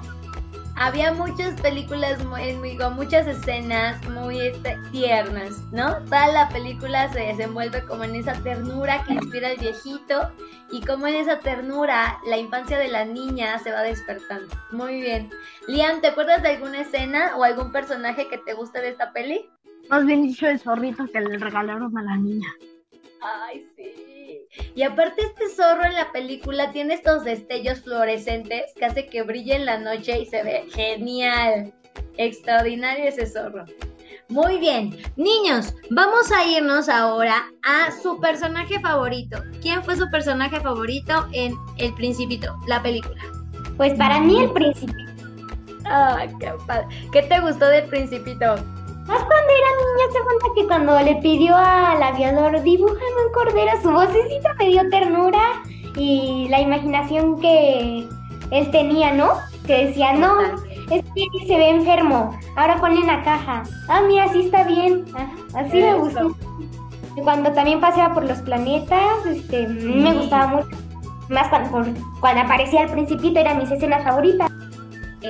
Había 0.79 1.11
muchas 1.11 1.59
películas, 1.59 2.23
muy, 2.23 2.77
con 2.77 2.95
muchas 2.95 3.25
escenas 3.25 3.99
muy 4.09 4.39
este, 4.39 4.77
tiernas, 4.91 5.59
¿no? 5.71 5.97
Toda 6.03 6.27
la 6.27 6.49
película 6.49 7.11
se 7.11 7.19
desenvuelve 7.21 7.83
como 7.85 8.03
en 8.03 8.15
esa 8.15 8.33
ternura 8.43 9.03
que 9.03 9.13
inspira 9.13 9.49
al 9.49 9.57
viejito 9.57 10.31
y 10.71 10.81
como 10.81 11.07
en 11.07 11.15
esa 11.15 11.39
ternura 11.39 12.19
la 12.27 12.37
infancia 12.37 12.77
de 12.77 12.89
la 12.89 13.05
niña 13.05 13.57
se 13.57 13.71
va 13.71 13.81
despertando. 13.81 14.53
Muy 14.71 15.01
bien. 15.01 15.31
Liam, 15.67 15.99
¿te 15.99 16.07
acuerdas 16.07 16.43
de 16.43 16.49
alguna 16.49 16.81
escena 16.81 17.35
o 17.37 17.43
algún 17.43 17.71
personaje 17.71 18.27
que 18.27 18.37
te 18.37 18.53
guste 18.53 18.79
de 18.79 18.89
esta 18.89 19.11
peli? 19.13 19.49
Más 19.89 20.05
bien 20.05 20.21
dicho 20.21 20.47
el 20.47 20.59
zorrito 20.59 21.07
que 21.07 21.21
le 21.21 21.39
regalaron 21.39 21.97
a 21.97 22.03
la 22.03 22.17
niña. 22.17 22.53
Ay, 23.21 23.67
sí. 23.75 24.16
Y 24.75 24.83
aparte 24.83 25.23
este 25.23 25.49
zorro 25.49 25.85
en 25.85 25.93
la 25.93 26.11
película 26.11 26.71
tiene 26.71 26.95
estos 26.95 27.23
destellos 27.23 27.81
fluorescentes 27.81 28.73
que 28.75 28.85
hace 28.85 29.07
que 29.07 29.23
brille 29.23 29.55
en 29.55 29.65
la 29.65 29.77
noche 29.77 30.19
y 30.19 30.25
se 30.25 30.43
ve 30.43 30.65
genial. 30.73 31.73
Extraordinario 32.17 33.05
ese 33.05 33.25
zorro. 33.25 33.65
Muy 34.29 34.57
bien, 34.57 34.97
niños, 35.15 35.73
vamos 35.89 36.31
a 36.33 36.45
irnos 36.45 36.89
ahora 36.89 37.45
a 37.63 37.91
su 38.03 38.19
personaje 38.19 38.77
favorito. 38.81 39.41
¿Quién 39.61 39.81
fue 39.83 39.95
su 39.95 40.09
personaje 40.09 40.59
favorito 40.59 41.27
en 41.31 41.53
El 41.77 41.93
Principito, 41.93 42.53
la 42.67 42.83
película? 42.83 43.21
Pues 43.77 43.93
para 43.93 44.19
mí 44.19 44.41
el 44.41 44.51
Principito. 44.51 45.11
Ah, 45.85 46.27
qué 46.41 46.51
padre. 46.65 46.87
¿Qué 47.13 47.21
te 47.21 47.39
gustó 47.39 47.67
del 47.67 47.85
Principito? 47.85 48.55
Más 49.07 49.23
cuando 49.23 49.51
era 49.53 49.69
niña 49.77 50.11
se 50.11 50.19
cuenta 50.19 50.45
que 50.55 50.67
cuando 50.67 50.99
le 50.99 51.15
pidió 51.21 51.55
al 51.55 52.03
aviador 52.03 52.61
dibújame 52.61 53.25
un 53.25 53.33
cordero, 53.33 53.71
su 53.81 53.91
vocecita 53.91 54.53
me 54.59 54.67
dio 54.67 54.89
ternura 54.89 55.63
y 55.95 56.47
la 56.49 56.59
imaginación 56.59 57.39
que 57.39 58.07
él 58.51 58.71
tenía, 58.71 59.13
¿no? 59.13 59.33
Que 59.65 59.87
decía, 59.87 60.13
no, 60.13 60.33
es 60.91 61.03
que 61.13 61.47
se 61.47 61.57
ve 61.57 61.69
enfermo, 61.69 62.37
ahora 62.55 62.77
ponle 62.79 63.01
una 63.01 63.23
caja. 63.23 63.63
Ah, 63.87 64.01
mira, 64.07 64.25
así 64.25 64.41
está 64.41 64.63
bien. 64.63 65.05
Ah, 65.17 65.27
así 65.55 65.81
me 65.81 65.95
gustó. 65.95 66.35
Y 67.15 67.21
cuando 67.21 67.51
también 67.51 67.81
paseaba 67.81 68.13
por 68.13 68.25
los 68.25 68.39
planetas, 68.39 69.25
este, 69.25 69.67
me 69.67 70.13
gustaba 70.13 70.47
mucho. 70.47 70.69
Más 71.29 71.47
cuando, 71.49 71.91
cuando 72.19 72.41
aparecía 72.41 72.83
el 72.83 72.91
principito, 72.91 73.39
era 73.39 73.53
mis 73.55 73.71
escenas 73.71 74.03
favoritas. 74.03 74.46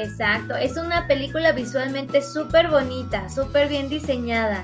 Exacto, 0.03 0.55
es 0.55 0.77
una 0.77 1.07
película 1.07 1.51
visualmente 1.51 2.21
súper 2.21 2.69
bonita, 2.69 3.29
súper 3.29 3.67
bien 3.67 3.89
diseñada. 3.89 4.63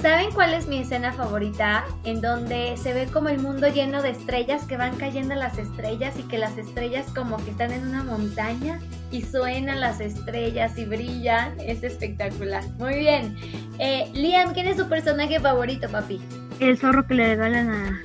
¿Saben 0.00 0.30
cuál 0.32 0.54
es 0.54 0.66
mi 0.66 0.78
escena 0.78 1.12
favorita? 1.12 1.84
En 2.04 2.22
donde 2.22 2.76
se 2.78 2.94
ve 2.94 3.06
como 3.12 3.28
el 3.28 3.38
mundo 3.38 3.68
lleno 3.68 4.00
de 4.00 4.10
estrellas 4.10 4.64
que 4.64 4.78
van 4.78 4.96
cayendo 4.96 5.34
las 5.34 5.58
estrellas 5.58 6.18
y 6.18 6.22
que 6.22 6.38
las 6.38 6.56
estrellas 6.56 7.06
como 7.14 7.36
que 7.44 7.50
están 7.50 7.70
en 7.70 7.86
una 7.86 8.02
montaña 8.02 8.80
y 9.10 9.22
suenan 9.22 9.80
las 9.80 10.00
estrellas 10.00 10.78
y 10.78 10.86
brillan. 10.86 11.60
Es 11.60 11.82
espectacular. 11.82 12.64
Muy 12.78 12.94
bien. 12.94 13.36
Eh, 13.78 14.10
Liam, 14.14 14.54
¿quién 14.54 14.68
es 14.68 14.78
su 14.78 14.88
personaje 14.88 15.38
favorito, 15.38 15.86
papi? 15.88 16.18
El 16.60 16.78
zorro 16.78 17.06
que 17.06 17.14
le 17.14 17.26
regalan 17.26 17.68
a... 17.68 18.02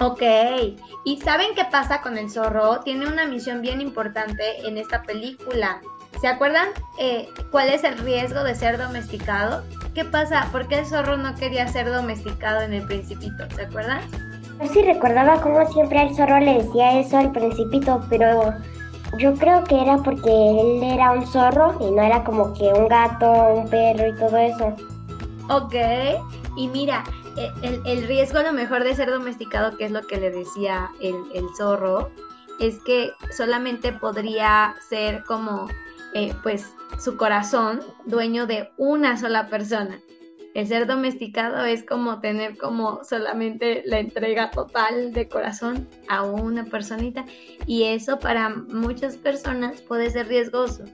Ok. 0.00 0.22
¿Y 1.04 1.20
saben 1.20 1.54
qué 1.54 1.64
pasa 1.70 2.00
con 2.00 2.16
el 2.16 2.30
zorro? 2.30 2.80
Tiene 2.80 3.06
una 3.06 3.26
misión 3.26 3.60
bien 3.60 3.82
importante 3.82 4.66
en 4.66 4.78
esta 4.78 5.02
película. 5.02 5.80
¿Se 6.22 6.26
acuerdan 6.26 6.68
eh, 6.98 7.28
cuál 7.50 7.68
es 7.68 7.84
el 7.84 7.98
riesgo 7.98 8.42
de 8.42 8.54
ser 8.54 8.78
domesticado? 8.78 9.62
¿Qué 9.94 10.06
pasa? 10.06 10.48
¿Por 10.52 10.68
qué 10.68 10.80
el 10.80 10.86
zorro 10.86 11.18
no 11.18 11.34
quería 11.34 11.68
ser 11.68 11.90
domesticado 11.90 12.62
en 12.62 12.72
el 12.72 12.86
principito? 12.86 13.44
¿Se 13.54 13.62
acuerdan? 13.62 14.00
Yo 14.60 14.66
sí 14.72 14.82
recordaba 14.82 15.40
cómo 15.40 15.70
siempre 15.70 16.02
el 16.02 16.14
zorro 16.14 16.38
le 16.38 16.62
decía 16.62 16.98
eso 16.98 17.18
al 17.18 17.32
principito, 17.32 18.02
pero 18.08 18.54
yo 19.18 19.34
creo 19.34 19.64
que 19.64 19.82
era 19.82 19.98
porque 19.98 20.30
él 20.30 20.82
era 20.82 21.12
un 21.12 21.26
zorro 21.26 21.76
y 21.80 21.90
no 21.90 22.02
era 22.02 22.24
como 22.24 22.54
que 22.54 22.64
un 22.72 22.88
gato, 22.88 23.30
un 23.54 23.68
perro 23.68 24.08
y 24.08 24.14
todo 24.16 24.36
eso. 24.36 24.76
Ok, 25.50 25.74
y 26.56 26.68
mira, 26.68 27.02
el, 27.62 27.80
el 27.84 28.06
riesgo 28.06 28.42
lo 28.42 28.52
mejor 28.52 28.84
de 28.84 28.94
ser 28.94 29.10
domesticado, 29.10 29.76
que 29.76 29.84
es 29.84 29.90
lo 29.90 30.02
que 30.02 30.18
le 30.18 30.30
decía 30.30 30.90
el, 31.00 31.16
el 31.34 31.44
zorro, 31.56 32.10
es 32.58 32.78
que 32.84 33.12
solamente 33.30 33.92
podría 33.92 34.76
ser 34.88 35.24
como, 35.24 35.68
eh, 36.14 36.34
pues, 36.42 36.74
su 36.98 37.16
corazón 37.16 37.80
dueño 38.04 38.46
de 38.46 38.70
una 38.76 39.16
sola 39.16 39.48
persona. 39.48 39.98
El 40.52 40.66
ser 40.66 40.86
domesticado 40.86 41.64
es 41.64 41.84
como 41.84 42.20
tener 42.20 42.58
como 42.58 43.04
solamente 43.04 43.82
la 43.86 44.00
entrega 44.00 44.50
total 44.50 45.12
de 45.12 45.28
corazón 45.28 45.88
a 46.08 46.22
una 46.22 46.64
personita 46.64 47.24
y 47.66 47.84
eso 47.84 48.18
para 48.18 48.48
muchas 48.48 49.16
personas 49.16 49.80
puede 49.82 50.10
ser 50.10 50.26
riesgoso. 50.26 50.84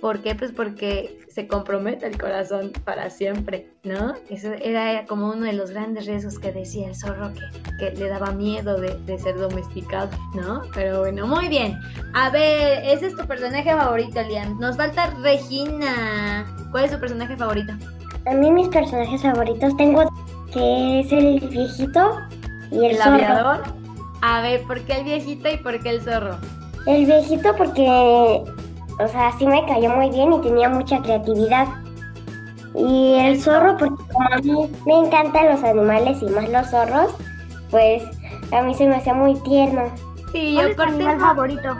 ¿Por 0.00 0.22
qué? 0.22 0.34
Pues 0.34 0.52
porque 0.52 1.18
se 1.28 1.46
compromete 1.48 2.06
el 2.06 2.18
corazón 2.18 2.72
para 2.84 3.10
siempre, 3.10 3.68
¿no? 3.84 4.14
Eso 4.30 4.52
era 4.60 5.04
como 5.06 5.30
uno 5.30 5.44
de 5.44 5.52
los 5.52 5.70
grandes 5.70 6.06
riesgos 6.06 6.38
que 6.38 6.52
decía 6.52 6.88
el 6.88 6.94
zorro 6.94 7.30
que, 7.32 7.40
que 7.78 7.96
le 7.96 8.08
daba 8.08 8.30
miedo 8.32 8.80
de, 8.80 8.96
de 9.06 9.18
ser 9.18 9.36
domesticado, 9.38 10.10
¿no? 10.34 10.62
Pero 10.74 11.00
bueno, 11.00 11.26
muy 11.26 11.48
bien. 11.48 11.78
A 12.14 12.30
ver, 12.30 12.84
ese 12.84 13.06
es 13.06 13.16
tu 13.16 13.26
personaje 13.26 13.70
favorito, 13.70 14.20
Liam. 14.22 14.58
Nos 14.58 14.76
falta 14.76 15.10
Regina. 15.22 16.46
¿Cuál 16.70 16.84
es 16.84 16.90
tu 16.92 17.00
personaje 17.00 17.36
favorito? 17.36 17.72
A 18.26 18.34
mí 18.34 18.50
mis 18.50 18.68
personajes 18.68 19.22
favoritos 19.22 19.76
tengo 19.76 20.10
que 20.52 21.00
es 21.00 21.12
el 21.12 21.40
viejito 21.48 22.18
y 22.70 22.76
el, 22.78 22.84
¿El 22.92 22.96
zorro. 22.98 23.14
aviador? 23.14 23.62
A 24.22 24.42
ver, 24.42 24.62
¿por 24.62 24.80
qué 24.82 24.98
el 24.98 25.04
viejito 25.04 25.48
y 25.48 25.56
por 25.58 25.80
qué 25.82 25.90
el 25.90 26.02
zorro? 26.02 26.36
El 26.86 27.06
viejito 27.06 27.54
porque, 27.56 28.42
o 28.98 29.08
sea, 29.08 29.32
sí 29.38 29.46
me 29.46 29.64
cayó 29.66 29.90
muy 29.90 30.10
bien 30.10 30.32
y 30.32 30.40
tenía 30.40 30.68
mucha 30.68 31.00
creatividad. 31.02 31.66
Y 32.74 33.14
el 33.14 33.40
zorro 33.40 33.76
porque 33.76 34.04
como 34.12 34.28
a 34.32 34.38
mí 34.38 34.70
me 34.86 34.98
encantan 35.06 35.48
los 35.48 35.64
animales 35.64 36.22
y 36.22 36.26
más 36.26 36.48
los 36.48 36.70
zorros, 36.70 37.12
pues 37.70 38.02
a 38.52 38.62
mí 38.62 38.74
se 38.74 38.86
me 38.86 38.96
hacía 38.96 39.14
muy 39.14 39.34
tierno. 39.42 39.82
Sí, 40.32 40.52
¿Cuál 40.54 40.66
yo 40.66 40.72
es 40.72 40.88
animal 40.88 41.20
favorito? 41.20 41.76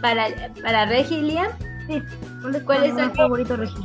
para, 0.00 0.26
para 0.62 0.86
Regi 0.86 1.16
y 1.16 1.20
Liam, 1.22 1.46
Sí. 1.86 2.02
¿Cuál 2.40 2.54
es 2.54 2.60
tu 2.60 2.66
¿Cuál 2.66 2.78
es 2.84 2.90
animal 2.92 3.10
el- 3.10 3.16
favorito, 3.16 3.56
Regi? 3.56 3.84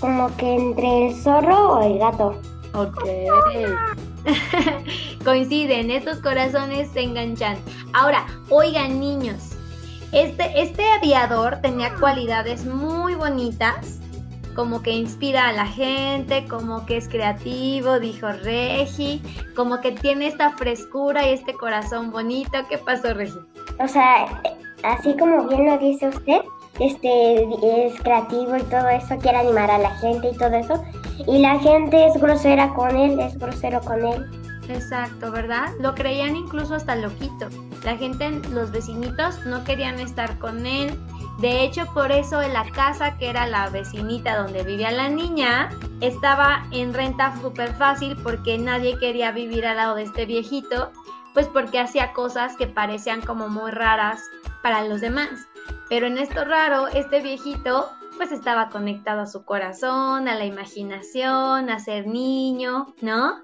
Como 0.00 0.36
que 0.36 0.54
entre 0.56 1.06
el 1.08 1.14
zorro 1.14 1.74
o 1.74 1.82
el 1.82 1.98
gato. 1.98 2.40
Ok. 2.74 3.04
Coinciden, 5.24 5.90
estos 5.90 6.18
corazones 6.18 6.90
se 6.90 7.02
enganchan. 7.02 7.56
Ahora, 7.92 8.24
oigan 8.48 8.98
niños, 9.00 9.51
este, 10.12 10.60
este 10.60 10.84
aviador 10.92 11.58
tenía 11.62 11.94
cualidades 11.94 12.64
muy 12.64 13.14
bonitas, 13.14 13.98
como 14.54 14.82
que 14.82 14.90
inspira 14.90 15.48
a 15.48 15.52
la 15.52 15.66
gente, 15.66 16.46
como 16.46 16.84
que 16.84 16.98
es 16.98 17.08
creativo, 17.08 17.98
dijo 17.98 18.28
Regi, 18.30 19.22
como 19.56 19.80
que 19.80 19.92
tiene 19.92 20.26
esta 20.26 20.50
frescura 20.50 21.26
y 21.26 21.32
este 21.32 21.54
corazón 21.54 22.10
bonito. 22.10 22.58
¿Qué 22.68 22.78
pasó, 22.78 23.14
Regi? 23.14 23.38
O 23.80 23.88
sea, 23.88 24.42
así 24.82 25.16
como 25.16 25.48
bien 25.48 25.66
lo 25.66 25.78
dice 25.78 26.08
usted, 26.08 26.42
este 26.78 27.42
es 27.86 28.00
creativo 28.02 28.56
y 28.56 28.62
todo 28.64 28.88
eso, 28.88 29.16
quiere 29.18 29.38
animar 29.38 29.70
a 29.70 29.78
la 29.78 29.90
gente 29.96 30.30
y 30.30 30.36
todo 30.36 30.54
eso. 30.54 30.84
Y 31.26 31.38
la 31.38 31.58
gente 31.58 32.06
es 32.06 32.20
grosera 32.20 32.72
con 32.74 32.94
él, 32.96 33.18
es 33.20 33.38
grosero 33.38 33.80
con 33.80 34.04
él. 34.04 34.30
Exacto, 34.68 35.30
¿verdad? 35.30 35.68
Lo 35.80 35.94
creían 35.94 36.36
incluso 36.36 36.74
hasta 36.74 36.96
loquito. 36.96 37.48
La 37.84 37.96
gente, 37.96 38.30
los 38.50 38.70
vecinitos, 38.70 39.44
no 39.46 39.64
querían 39.64 39.98
estar 39.98 40.38
con 40.38 40.66
él. 40.66 40.96
De 41.40 41.64
hecho, 41.64 41.86
por 41.94 42.12
eso 42.12 42.40
en 42.40 42.52
la 42.52 42.70
casa 42.70 43.18
que 43.18 43.28
era 43.28 43.46
la 43.46 43.68
vecinita 43.70 44.36
donde 44.36 44.62
vivía 44.62 44.90
la 44.92 45.08
niña, 45.08 45.70
estaba 46.00 46.66
en 46.70 46.94
renta 46.94 47.34
súper 47.40 47.74
fácil 47.74 48.16
porque 48.22 48.58
nadie 48.58 48.98
quería 48.98 49.32
vivir 49.32 49.66
al 49.66 49.76
lado 49.76 49.96
de 49.96 50.04
este 50.04 50.26
viejito, 50.26 50.92
pues 51.34 51.48
porque 51.48 51.80
hacía 51.80 52.12
cosas 52.12 52.56
que 52.56 52.66
parecían 52.66 53.22
como 53.22 53.48
muy 53.48 53.70
raras 53.72 54.20
para 54.62 54.84
los 54.84 55.00
demás. 55.00 55.48
Pero 55.88 56.06
en 56.06 56.18
esto 56.18 56.44
raro, 56.44 56.86
este 56.88 57.20
viejito 57.20 57.90
pues 58.16 58.30
estaba 58.30 58.68
conectado 58.68 59.22
a 59.22 59.26
su 59.26 59.44
corazón, 59.44 60.28
a 60.28 60.34
la 60.34 60.44
imaginación, 60.44 61.70
a 61.70 61.78
ser 61.80 62.06
niño, 62.06 62.94
¿no? 63.00 63.42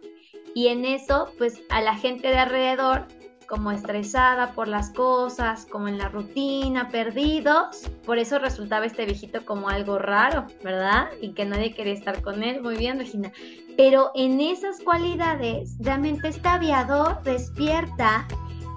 Y 0.54 0.68
en 0.68 0.84
eso, 0.84 1.32
pues 1.38 1.60
a 1.70 1.80
la 1.80 1.94
gente 1.94 2.28
de 2.28 2.38
alrededor, 2.38 3.06
como 3.48 3.72
estresada 3.72 4.52
por 4.52 4.68
las 4.68 4.90
cosas, 4.90 5.66
como 5.66 5.88
en 5.88 5.96
la 5.96 6.08
rutina, 6.08 6.90
perdidos, 6.90 7.90
por 8.04 8.18
eso 8.18 8.38
resultaba 8.38 8.84
este 8.84 9.06
viejito 9.06 9.44
como 9.46 9.70
algo 9.70 9.98
raro, 9.98 10.46
¿verdad? 10.62 11.08
Y 11.22 11.32
que 11.32 11.46
nadie 11.46 11.74
quería 11.74 11.94
estar 11.94 12.20
con 12.20 12.42
él. 12.42 12.62
Muy 12.62 12.76
bien, 12.76 12.98
Regina. 12.98 13.32
Pero 13.76 14.10
en 14.14 14.40
esas 14.40 14.80
cualidades, 14.80 15.76
realmente 15.80 16.28
este 16.28 16.46
aviador 16.46 17.22
despierta 17.22 18.28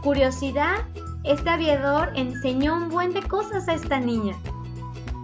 curiosidad. 0.03 0.85
Este 1.25 1.49
aviador 1.49 2.11
enseñó 2.15 2.75
un 2.75 2.89
buen 2.89 3.11
de 3.11 3.21
cosas 3.23 3.67
a 3.67 3.73
esta 3.73 3.99
niña 3.99 4.35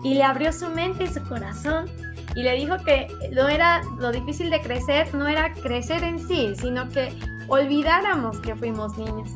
y 0.04 0.14
le 0.14 0.24
abrió 0.24 0.52
su 0.52 0.70
mente 0.70 1.06
y 1.06 1.08
su 1.08 1.24
corazón 1.24 1.90
y 2.36 2.44
le 2.44 2.54
dijo 2.54 2.76
que 2.86 3.08
no 3.32 3.48
era 3.48 3.82
lo 3.98 4.12
difícil 4.12 4.50
de 4.50 4.62
crecer, 4.62 5.12
no 5.16 5.28
era 5.28 5.54
crecer 5.54 6.04
en 6.04 6.20
sí, 6.20 6.54
sino 6.56 6.88
que 6.90 7.12
olvidáramos 7.48 8.40
que 8.40 8.56
fuimos 8.56 8.98
niños. 8.98 9.30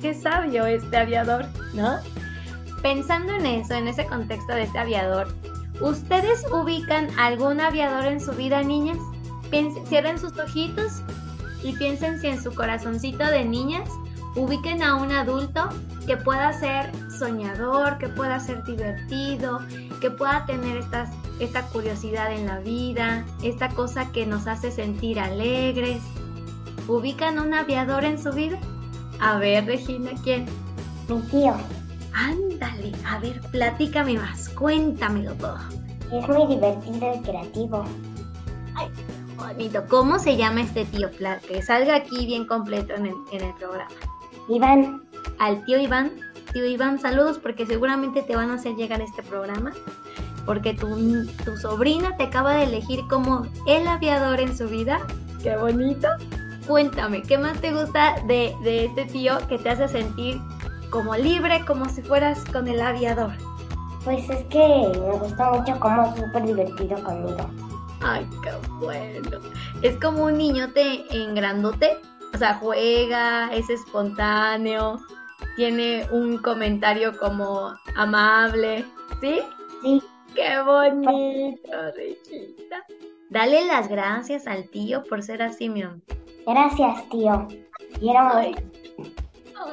Qué 0.00 0.14
sabio 0.14 0.66
este 0.66 0.96
aviador, 0.96 1.46
¿no? 1.74 1.98
Pensando 2.82 3.34
en 3.34 3.46
eso, 3.46 3.74
en 3.74 3.88
ese 3.88 4.06
contexto 4.06 4.54
de 4.54 4.62
este 4.62 4.78
aviador, 4.78 5.28
¿ustedes 5.80 6.44
ubican 6.52 7.08
algún 7.18 7.60
aviador 7.60 8.06
en 8.06 8.20
su 8.20 8.32
vida, 8.32 8.62
niñas? 8.62 8.98
Cierren 9.88 10.18
sus 10.18 10.38
ojitos 10.38 11.02
y 11.62 11.72
piensen 11.72 12.20
si 12.20 12.28
en 12.28 12.42
su 12.42 12.54
corazoncito 12.54 13.26
de 13.26 13.44
niñas 13.44 13.90
ubiquen 14.36 14.82
a 14.82 14.94
un 14.94 15.10
adulto 15.10 15.68
que 16.06 16.16
pueda 16.16 16.52
ser 16.52 16.90
soñador, 17.10 17.98
que 17.98 18.08
pueda 18.08 18.40
ser 18.40 18.64
divertido, 18.64 19.60
que 20.00 20.10
pueda 20.10 20.46
tener 20.46 20.78
estas, 20.78 21.10
esta 21.38 21.66
curiosidad 21.66 22.32
en 22.32 22.46
la 22.46 22.60
vida, 22.60 23.24
esta 23.42 23.68
cosa 23.68 24.10
que 24.12 24.26
nos 24.26 24.46
hace 24.46 24.70
sentir 24.70 25.20
alegres. 25.20 26.00
¿Ubican 26.90 27.38
un 27.38 27.54
aviador 27.54 28.04
en 28.04 28.20
su 28.20 28.32
vida? 28.32 28.58
A 29.20 29.38
ver, 29.38 29.64
Regina, 29.66 30.10
¿quién? 30.24 30.46
Mi 31.08 31.20
tío 31.22 31.54
Ándale, 32.12 32.90
a 33.06 33.18
ver, 33.20 33.40
platícame 33.52 34.14
más, 34.14 34.48
cuéntamelo 34.48 35.32
todo. 35.34 35.56
es 36.12 36.28
muy 36.28 36.46
divertido 36.48 37.14
y 37.14 37.20
creativo. 37.22 37.84
Bonito, 39.36 39.84
¿cómo 39.88 40.18
se 40.18 40.36
llama 40.36 40.62
este 40.62 40.84
tío? 40.86 41.10
Pla- 41.12 41.38
Que 41.38 41.62
salga 41.62 41.94
aquí 41.94 42.26
bien 42.26 42.44
completo 42.46 42.94
en 42.94 43.06
el, 43.06 43.14
en 43.32 43.44
el 43.44 43.54
programa. 43.54 43.90
Iván, 44.48 45.02
Al 45.38 45.64
tío 45.64 45.78
Iván, 45.80 46.10
tío 46.52 46.66
Iván, 46.66 46.98
saludos 46.98 47.38
porque 47.38 47.66
seguramente 47.66 48.22
te 48.22 48.34
van 48.34 48.50
a 48.50 48.54
hacer 48.54 48.74
llegar 48.74 49.00
este 49.00 49.22
programa. 49.22 49.72
Porque 50.44 50.74
tu, 50.74 50.88
tu 51.44 51.56
sobrina 51.56 52.16
te 52.16 52.24
acaba 52.24 52.54
de 52.56 52.64
elegir 52.64 53.00
como 53.08 53.46
el 53.68 53.86
aviador 53.86 54.40
en 54.40 54.56
su 54.56 54.68
vida. 54.68 54.98
Qué 55.42 55.56
bonito. 55.56 56.08
Cuéntame, 56.66 57.22
¿qué 57.22 57.38
más 57.38 57.60
te 57.60 57.72
gusta 57.72 58.16
de, 58.26 58.54
de 58.62 58.86
este 58.86 59.06
tío 59.06 59.38
que 59.48 59.58
te 59.58 59.70
hace 59.70 59.88
sentir 59.88 60.40
como 60.90 61.14
libre, 61.16 61.64
como 61.66 61.88
si 61.88 62.02
fueras 62.02 62.44
con 62.46 62.68
el 62.68 62.80
aviador? 62.80 63.32
pues 64.04 64.28
es 64.30 64.44
que 64.46 64.92
me 64.98 65.12
gusta 65.18 65.52
mucho 65.52 65.78
cómo 65.78 66.04
es 66.04 66.20
súper 66.20 66.44
divertido 66.44 67.02
conmigo. 67.02 67.50
Ay, 68.00 68.26
qué 68.42 68.50
bueno. 68.78 69.38
Es 69.82 69.96
como 69.96 70.24
un 70.24 70.38
niñote 70.38 71.04
en 71.10 71.34
grandote. 71.34 71.98
O 72.32 72.38
sea, 72.38 72.54
juega, 72.54 73.50
es 73.52 73.68
espontáneo, 73.68 75.00
tiene 75.56 76.06
un 76.10 76.38
comentario 76.38 77.16
como 77.18 77.74
amable. 77.96 78.84
¿Sí? 79.20 79.40
Sí, 79.82 80.02
Qué 80.34 80.62
bonito, 80.62 81.70
Regina. 81.96 82.84
Dale 83.30 83.66
las 83.66 83.88
gracias 83.88 84.46
al 84.46 84.68
tío 84.68 85.02
por 85.04 85.22
ser 85.22 85.42
así, 85.42 85.68
mi 85.68 85.82
amor. 85.82 86.00
Gracias 86.46 87.08
tío. 87.10 87.46
Quiero 87.98 88.18
Ay, 88.34 88.54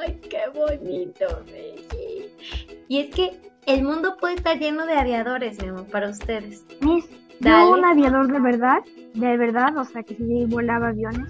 ay, 0.01 0.19
qué 0.29 0.39
bonito, 0.53 1.25
Regi. 1.47 2.31
Y 2.87 2.99
es 2.99 3.15
que 3.15 3.31
el 3.65 3.83
mundo 3.83 4.15
puede 4.19 4.35
estar 4.35 4.57
lleno 4.57 4.85
de 4.85 4.93
aviadores, 4.93 5.61
mi 5.61 5.69
amor, 5.69 5.85
para 5.87 6.09
ustedes. 6.09 6.65
Miss, 6.81 7.05
yo 7.39 7.69
un 7.71 7.83
aviador 7.85 8.31
de 8.31 8.39
verdad, 8.39 8.79
de 9.13 9.37
verdad, 9.37 9.77
o 9.77 9.83
sea, 9.83 10.03
que 10.03 10.15
sí 10.15 10.45
volaba 10.47 10.89
aviones, 10.89 11.27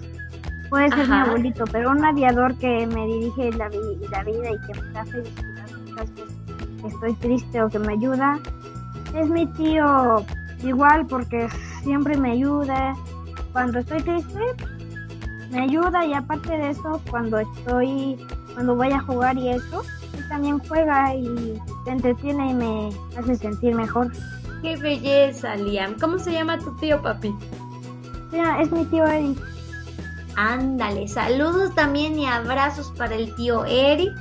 puede 0.70 0.88
ser 0.90 1.08
mi 1.08 1.18
abuelito, 1.20 1.64
pero 1.72 1.90
un 1.90 2.04
aviador 2.04 2.56
que 2.58 2.86
me 2.86 3.06
dirige 3.06 3.52
la, 3.52 3.68
vi- 3.68 4.06
la 4.10 4.22
vida 4.24 4.50
y 4.50 4.72
que 4.72 4.80
me 4.80 4.98
hace 4.98 5.22
disfrutar 5.22 5.70
muchas 5.86 6.14
veces 6.14 6.34
estoy 6.86 7.12
triste 7.14 7.62
o 7.62 7.68
que 7.68 7.78
me 7.80 7.94
ayuda, 7.94 8.38
es 9.14 9.28
mi 9.28 9.46
tío 9.54 10.24
igual 10.62 11.06
porque 11.06 11.48
siempre 11.82 12.16
me 12.16 12.32
ayuda. 12.32 12.94
Cuando 13.52 13.78
estoy 13.80 14.00
triste, 14.02 14.40
me 15.50 15.60
ayuda 15.60 16.04
y 16.04 16.12
aparte 16.12 16.56
de 16.56 16.70
eso, 16.70 17.00
cuando 17.10 17.38
estoy, 17.38 18.18
cuando 18.54 18.74
voy 18.74 18.92
a 18.92 19.00
jugar 19.00 19.36
y 19.38 19.50
eso, 19.50 19.82
él 20.16 20.28
también 20.28 20.58
juega 20.60 21.14
y 21.14 21.60
se 21.84 21.90
entretiene 21.90 22.50
y 22.50 22.54
me 22.54 22.90
hace 23.16 23.36
sentir 23.36 23.74
mejor. 23.74 24.12
Qué 24.62 24.76
belleza, 24.76 25.54
Liam. 25.56 25.94
¿Cómo 25.98 26.18
se 26.18 26.32
llama 26.32 26.58
tu 26.58 26.74
tío, 26.76 27.00
papi? 27.00 27.34
Mira, 28.32 28.60
es 28.60 28.70
mi 28.70 28.84
tío 28.86 29.06
Eric. 29.06 29.38
Ándale, 30.36 31.08
saludos 31.08 31.74
también 31.74 32.18
y 32.18 32.26
abrazos 32.26 32.92
para 32.96 33.14
el 33.14 33.34
tío 33.34 33.64
Eric, 33.64 34.12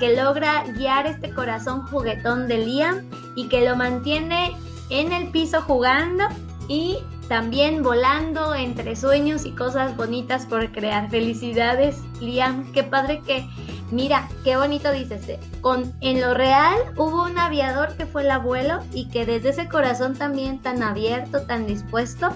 que 0.00 0.16
logra 0.16 0.64
guiar 0.76 1.06
este 1.06 1.32
corazón 1.32 1.86
juguetón 1.86 2.48
de 2.48 2.58
Liam 2.58 3.02
y 3.36 3.48
que 3.48 3.68
lo 3.68 3.76
mantiene 3.76 4.56
en 4.90 5.12
el 5.12 5.28
piso 5.28 5.62
jugando 5.62 6.24
y 6.66 6.98
también 7.28 7.82
volando 7.82 8.54
entre 8.54 8.96
sueños 8.96 9.44
y 9.46 9.52
cosas 9.52 9.96
bonitas 9.96 10.46
por 10.46 10.70
crear. 10.72 11.08
Felicidades, 11.10 12.00
Liam. 12.20 12.70
Qué 12.72 12.82
padre 12.82 13.22
que, 13.26 13.48
mira, 13.90 14.28
qué 14.44 14.56
bonito 14.56 14.92
dices. 14.92 15.28
eh, 15.28 15.40
Con, 15.60 15.92
en 16.00 16.20
lo 16.20 16.34
real 16.34 16.76
hubo 16.96 17.24
un 17.24 17.38
aviador 17.38 17.96
que 17.96 18.06
fue 18.06 18.22
el 18.22 18.30
abuelo 18.30 18.80
y 18.92 19.08
que 19.08 19.24
desde 19.24 19.50
ese 19.50 19.68
corazón 19.68 20.14
también 20.14 20.60
tan 20.60 20.82
abierto, 20.82 21.42
tan 21.42 21.66
dispuesto, 21.66 22.30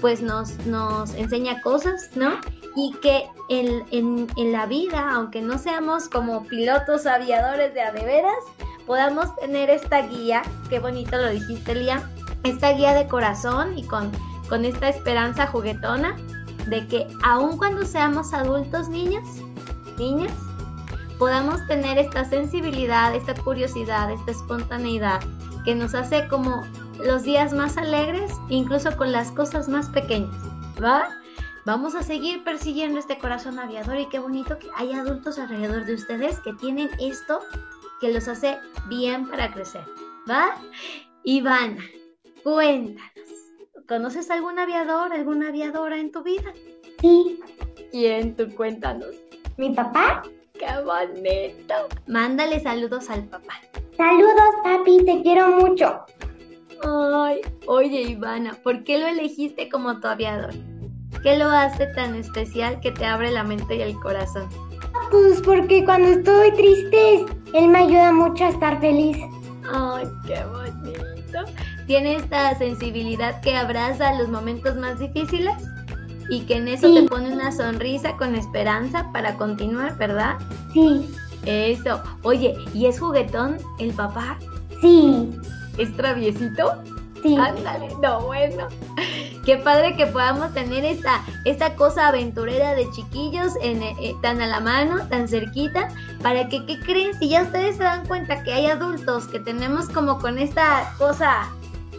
pues 0.00 0.22
nos, 0.22 0.56
nos 0.66 1.14
enseña 1.14 1.60
cosas, 1.62 2.10
¿no? 2.14 2.38
Y 2.76 2.92
que 3.02 3.24
en, 3.48 3.84
en, 3.90 4.28
en 4.36 4.52
la 4.52 4.66
vida, 4.66 5.10
aunque 5.10 5.42
no 5.42 5.58
seamos 5.58 6.08
como 6.08 6.44
pilotos 6.44 7.06
aviadores 7.06 7.74
de 7.74 7.80
a 7.82 7.92
podamos 8.86 9.34
tener 9.36 9.68
esta 9.68 10.06
guía, 10.06 10.42
qué 10.70 10.78
bonito 10.78 11.16
lo 11.16 11.30
dijiste, 11.30 11.74
Liam, 11.74 12.00
esta 12.44 12.72
guía 12.72 12.94
de 12.94 13.06
corazón 13.06 13.76
y 13.78 13.84
con, 13.84 14.10
con 14.48 14.64
esta 14.64 14.88
esperanza 14.88 15.46
juguetona 15.46 16.16
de 16.68 16.86
que 16.86 17.06
aun 17.22 17.56
cuando 17.56 17.84
seamos 17.84 18.32
adultos 18.32 18.88
niños, 18.88 19.24
niñas, 19.98 20.32
podamos 21.18 21.66
tener 21.66 21.98
esta 21.98 22.24
sensibilidad, 22.24 23.14
esta 23.14 23.34
curiosidad, 23.34 24.10
esta 24.10 24.30
espontaneidad 24.30 25.20
que 25.64 25.74
nos 25.74 25.94
hace 25.94 26.26
como 26.28 26.62
los 27.04 27.22
días 27.22 27.52
más 27.52 27.76
alegres, 27.76 28.32
incluso 28.48 28.96
con 28.96 29.12
las 29.12 29.30
cosas 29.32 29.68
más 29.68 29.88
pequeñas, 29.88 30.36
¿va? 30.82 31.08
Vamos 31.64 31.94
a 31.94 32.02
seguir 32.02 32.44
persiguiendo 32.44 32.98
este 32.98 33.18
corazón 33.18 33.58
aviador 33.58 33.98
y 33.98 34.08
qué 34.08 34.18
bonito 34.18 34.58
que 34.58 34.68
hay 34.76 34.92
adultos 34.92 35.38
alrededor 35.38 35.84
de 35.84 35.94
ustedes 35.94 36.40
que 36.40 36.54
tienen 36.54 36.88
esto 36.98 37.40
que 38.00 38.12
los 38.12 38.28
hace 38.28 38.58
bien 38.88 39.28
para 39.28 39.52
crecer, 39.52 39.84
¿va? 40.28 40.56
Ivana, 41.24 41.82
cuéntanos, 42.54 43.02
¿conoces 43.86 44.30
algún 44.30 44.58
aviador, 44.58 45.12
alguna 45.12 45.48
aviadora 45.48 45.98
en 45.98 46.10
tu 46.12 46.22
vida? 46.22 46.52
Sí, 47.00 47.40
¿Quién? 47.90 48.34
Tú 48.36 48.48
cuéntanos. 48.56 49.08
mi 49.56 49.70
papá. 49.70 50.22
¡Qué 50.54 50.66
bonito! 50.84 51.74
Mándale 52.06 52.60
saludos 52.60 53.08
al 53.10 53.24
papá. 53.24 53.54
Saludos, 53.96 54.54
papi, 54.64 55.04
te 55.04 55.22
quiero 55.22 55.48
mucho. 55.48 56.00
Ay, 56.84 57.40
oye 57.66 58.02
Ivana, 58.02 58.54
¿por 58.62 58.84
qué 58.84 58.98
lo 58.98 59.06
elegiste 59.06 59.68
como 59.68 60.00
tu 60.00 60.08
aviador? 60.08 60.50
¿Qué 61.22 61.36
lo 61.36 61.46
hace 61.46 61.86
tan 61.94 62.14
especial 62.14 62.80
que 62.80 62.92
te 62.92 63.04
abre 63.04 63.30
la 63.30 63.42
mente 63.44 63.76
y 63.76 63.82
el 63.82 63.98
corazón? 64.00 64.48
Pues 65.10 65.40
porque 65.42 65.84
cuando 65.84 66.08
estoy 66.08 66.52
triste, 66.52 67.24
él 67.54 67.68
me 67.68 67.78
ayuda 67.80 68.12
mucho 68.12 68.44
a 68.44 68.48
estar 68.50 68.80
feliz. 68.80 69.16
Ay, 69.72 70.06
qué 70.26 70.40
bonito. 70.44 71.52
Tiene 71.88 72.14
esta 72.16 72.56
sensibilidad 72.58 73.40
que 73.40 73.56
abraza 73.56 74.12
los 74.14 74.28
momentos 74.28 74.76
más 74.76 74.98
difíciles 75.00 75.54
y 76.30 76.42
que 76.42 76.56
en 76.56 76.68
eso 76.68 76.86
Sí. 76.88 76.94
te 76.94 77.08
pone 77.08 77.32
una 77.32 77.50
sonrisa 77.50 78.16
con 78.16 78.34
esperanza 78.36 79.10
para 79.12 79.34
continuar, 79.36 79.96
¿verdad? 79.98 80.36
Sí, 80.72 81.08
Eso. 81.46 82.02
Oye, 82.22 82.54
¿y 82.74 82.86
es 82.86 83.00
juguetón 83.00 83.56
el 83.78 83.92
papá? 83.94 84.36
sí, 84.82 85.30
¿Es 85.78 85.96
traviesito? 85.96 86.74
sí. 87.22 87.36
Ándale, 87.36 87.88
no, 88.02 88.20
bueno. 88.20 88.68
Qué 89.46 89.56
padre 89.56 89.96
que 89.96 90.06
podamos 90.06 90.52
tener 90.52 90.84
esta, 90.84 91.22
esta 91.46 91.74
cosa 91.74 92.08
aventurera 92.08 92.74
de 92.74 92.90
chiquillos 92.90 93.52
en, 93.62 93.82
eh, 93.82 93.96
eh, 94.02 94.14
tan 94.20 94.42
a 94.42 94.46
la 94.46 94.60
mano, 94.60 95.08
tan 95.08 95.26
cerquita, 95.26 95.88
para 96.22 96.48
que, 96.50 96.66
¿qué 96.66 96.78
creen? 96.80 97.18
Si 97.18 97.30
ya 97.30 97.42
ustedes 97.44 97.76
se 97.78 97.84
dan 97.84 98.06
cuenta 98.06 98.42
que 98.42 98.52
hay 98.52 98.66
adultos 98.66 99.26
que 99.28 99.40
tenemos 99.40 99.88
como 99.88 100.18
con 100.18 100.38
esta 100.38 100.92
cosa 100.98 101.48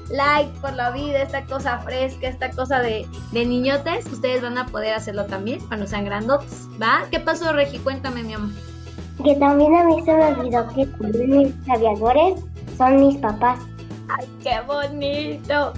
light 0.09 0.49
por 0.61 0.73
la 0.73 0.91
vida, 0.91 1.21
esta 1.21 1.45
cosa 1.45 1.79
fresca, 1.79 2.27
esta 2.27 2.49
cosa 2.51 2.79
de, 2.79 3.07
de 3.31 3.45
niñotes, 3.45 4.05
ustedes 4.07 4.41
van 4.41 4.57
a 4.57 4.65
poder 4.65 4.93
hacerlo 4.93 5.25
también 5.25 5.59
cuando 5.67 5.87
sean 5.87 6.05
grandotes, 6.05 6.67
¿va? 6.81 7.03
¿Qué 7.11 7.19
pasó, 7.19 7.53
Regi? 7.53 7.79
Cuéntame, 7.79 8.23
mi 8.23 8.33
amor. 8.33 8.51
Que 9.23 9.35
también 9.35 9.75
a 9.75 9.83
mí 9.83 10.01
se 10.03 10.13
me 10.13 10.25
olvidó 10.25 10.67
que 10.69 10.85
mis 11.17 11.53
aviadores 11.69 12.41
son 12.77 13.07
mis 13.07 13.17
papás. 13.17 13.59
¡Ay, 14.07 14.27
qué 14.41 14.61
bonito! 14.65 15.73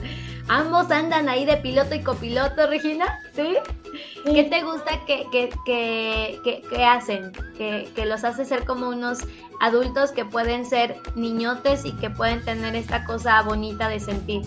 Ambos 0.51 0.91
andan 0.91 1.29
ahí 1.29 1.45
de 1.45 1.55
piloto 1.55 1.95
y 1.95 2.01
copiloto, 2.03 2.67
Regina, 2.67 3.05
¿sí? 3.33 3.55
¿Qué 4.25 4.43
te 4.43 4.61
gusta 4.63 4.99
que, 5.07 5.23
que, 5.31 5.49
que, 6.69 6.83
hacen? 6.85 7.31
Que, 7.57 7.89
que 7.95 8.05
los 8.05 8.25
hace 8.25 8.43
ser 8.43 8.65
como 8.65 8.89
unos 8.89 9.19
adultos 9.61 10.11
que 10.11 10.25
pueden 10.25 10.65
ser 10.65 10.97
niñotes 11.15 11.85
y 11.85 11.93
que 11.93 12.09
pueden 12.09 12.43
tener 12.43 12.75
esta 12.75 13.05
cosa 13.05 13.41
bonita 13.43 13.87
de 13.87 14.01
sentir. 14.01 14.41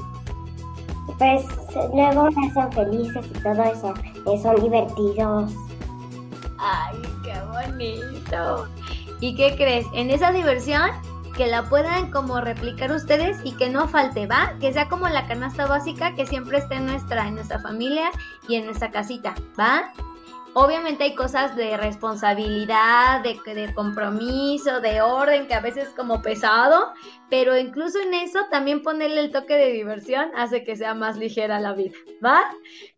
Pues 1.17 1.47
luego 1.95 2.31
me 2.33 2.49
hacen 2.49 2.71
felices 2.73 3.25
y 3.27 3.43
todo 3.43 3.63
eso. 3.63 3.95
eh, 4.27 4.39
son 4.43 4.57
divertidos. 4.57 5.53
¡Ay, 6.59 6.99
qué 7.25 7.33
bonito! 7.51 8.69
¿Y 9.21 9.35
qué 9.37 9.57
crees? 9.57 9.87
En 9.95 10.11
esa 10.11 10.33
diversión, 10.33 10.91
que 11.37 11.47
la 11.47 11.69
puedan 11.69 12.11
como 12.11 12.41
replicar 12.41 12.93
ustedes 12.93 13.39
y 13.45 13.53
que 13.57 13.69
no 13.69 13.89
falte, 13.89 14.27
¿va? 14.27 14.55
Que 14.61 14.73
sea 14.73 14.89
como 14.89 15.09
la 15.09 15.27
canasta 15.27 15.67
básica 15.67 16.15
que 16.15 16.27
siempre 16.27 16.59
esté 16.59 16.77
en 16.77 16.87
nuestra, 16.87 17.27
en 17.27 17.35
nuestra 17.35 17.59
familia 17.59 18.11
y 18.49 18.57
en 18.57 18.67
nuestra 18.67 18.91
casita, 18.91 19.35
¿va? 19.59 19.93
Obviamente 20.57 21.03
hay 21.03 21.17
cosas 21.17 21.57
de 21.57 21.77
responsabilidad, 21.77 23.23
de, 23.23 23.41
de 23.55 23.75
compromiso, 23.75 24.81
de 24.81 25.03
orden, 25.03 25.49
que 25.49 25.55
a 25.55 25.61
veces 25.61 25.89
es 25.89 25.95
como 25.95 26.23
pesado, 26.23 26.93
pero 27.29 27.59
incluso 27.59 27.99
en 28.01 28.15
eso 28.15 28.39
también 28.53 28.83
ponerle 28.83 29.21
el 29.21 29.33
toque 29.33 29.55
de 29.55 29.73
diversión 29.73 30.31
hace 30.37 30.63
que 30.63 30.77
sea 30.77 30.95
más 30.95 31.17
ligera 31.17 31.59
la 31.59 31.73
vida, 31.73 31.97
¿va? 32.25 32.45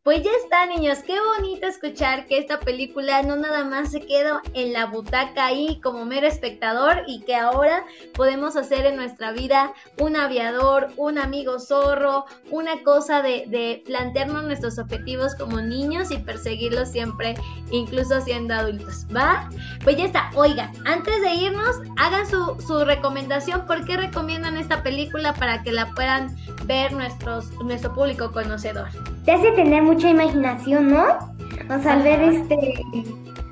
Pues 0.07 0.23
ya 0.23 0.31
está, 0.41 0.67
niños, 0.67 0.99
qué 1.05 1.17
bonito 1.21 1.67
escuchar 1.67 2.29
que 2.29 2.39
esta 2.39 2.61
película 2.61 3.25
no 3.25 3.35
nada 3.35 3.65
más 3.65 3.91
se 3.91 4.03
quedó 4.03 4.41
en 4.55 4.73
la 4.73 4.87
butaca 4.87 5.47
ahí 5.47 5.81
como 5.83 6.05
mero 6.05 6.29
espectador 6.29 7.03
y 7.09 7.23
que 7.23 7.35
ahora 7.35 7.85
podemos 8.15 8.55
hacer 8.55 8.87
en 8.87 8.95
nuestra 8.95 9.33
vida 9.33 9.73
un 9.99 10.15
aviador, 10.15 10.91
un 10.97 11.19
amigo 11.19 11.59
zorro, 11.59 12.25
una 12.53 12.85
cosa 12.85 13.21
de, 13.21 13.47
de 13.49 13.83
plantearnos 13.85 14.45
nuestros 14.45 14.79
objetivos 14.79 15.35
como 15.35 15.61
niños 15.61 16.13
y 16.13 16.19
perseguirlos 16.19 16.89
siempre, 16.89 17.35
incluso 17.73 18.21
siendo 18.21 18.55
adultos, 18.55 19.09
¿va? 19.13 19.51
Pues 19.83 19.97
ya 19.97 20.05
está, 20.05 20.31
oigan, 20.37 20.71
antes 20.87 21.21
de 21.21 21.35
irnos, 21.35 21.81
hagan 21.97 22.31
su, 22.31 22.57
su 22.65 22.85
recomendación, 22.85 23.67
¿por 23.67 23.85
qué 23.85 23.97
recomiendan 23.97 24.57
esta 24.57 24.85
película 24.85 25.35
para 25.35 25.65
que 25.65 25.73
la 25.73 25.93
puedan 25.95 26.33
ver 26.67 26.93
nuestros, 26.93 27.51
nuestro 27.55 27.93
público 27.93 28.31
conocedor? 28.31 28.87
Te 29.27 29.33
hace 29.33 29.53
tener 29.53 29.83
mucha 29.83 30.09
imaginación, 30.09 30.91
¿no? 30.91 31.05
O 31.05 31.83
sea, 31.83 31.95
al 31.95 32.03
ver 32.03 32.21
este, 32.23 32.75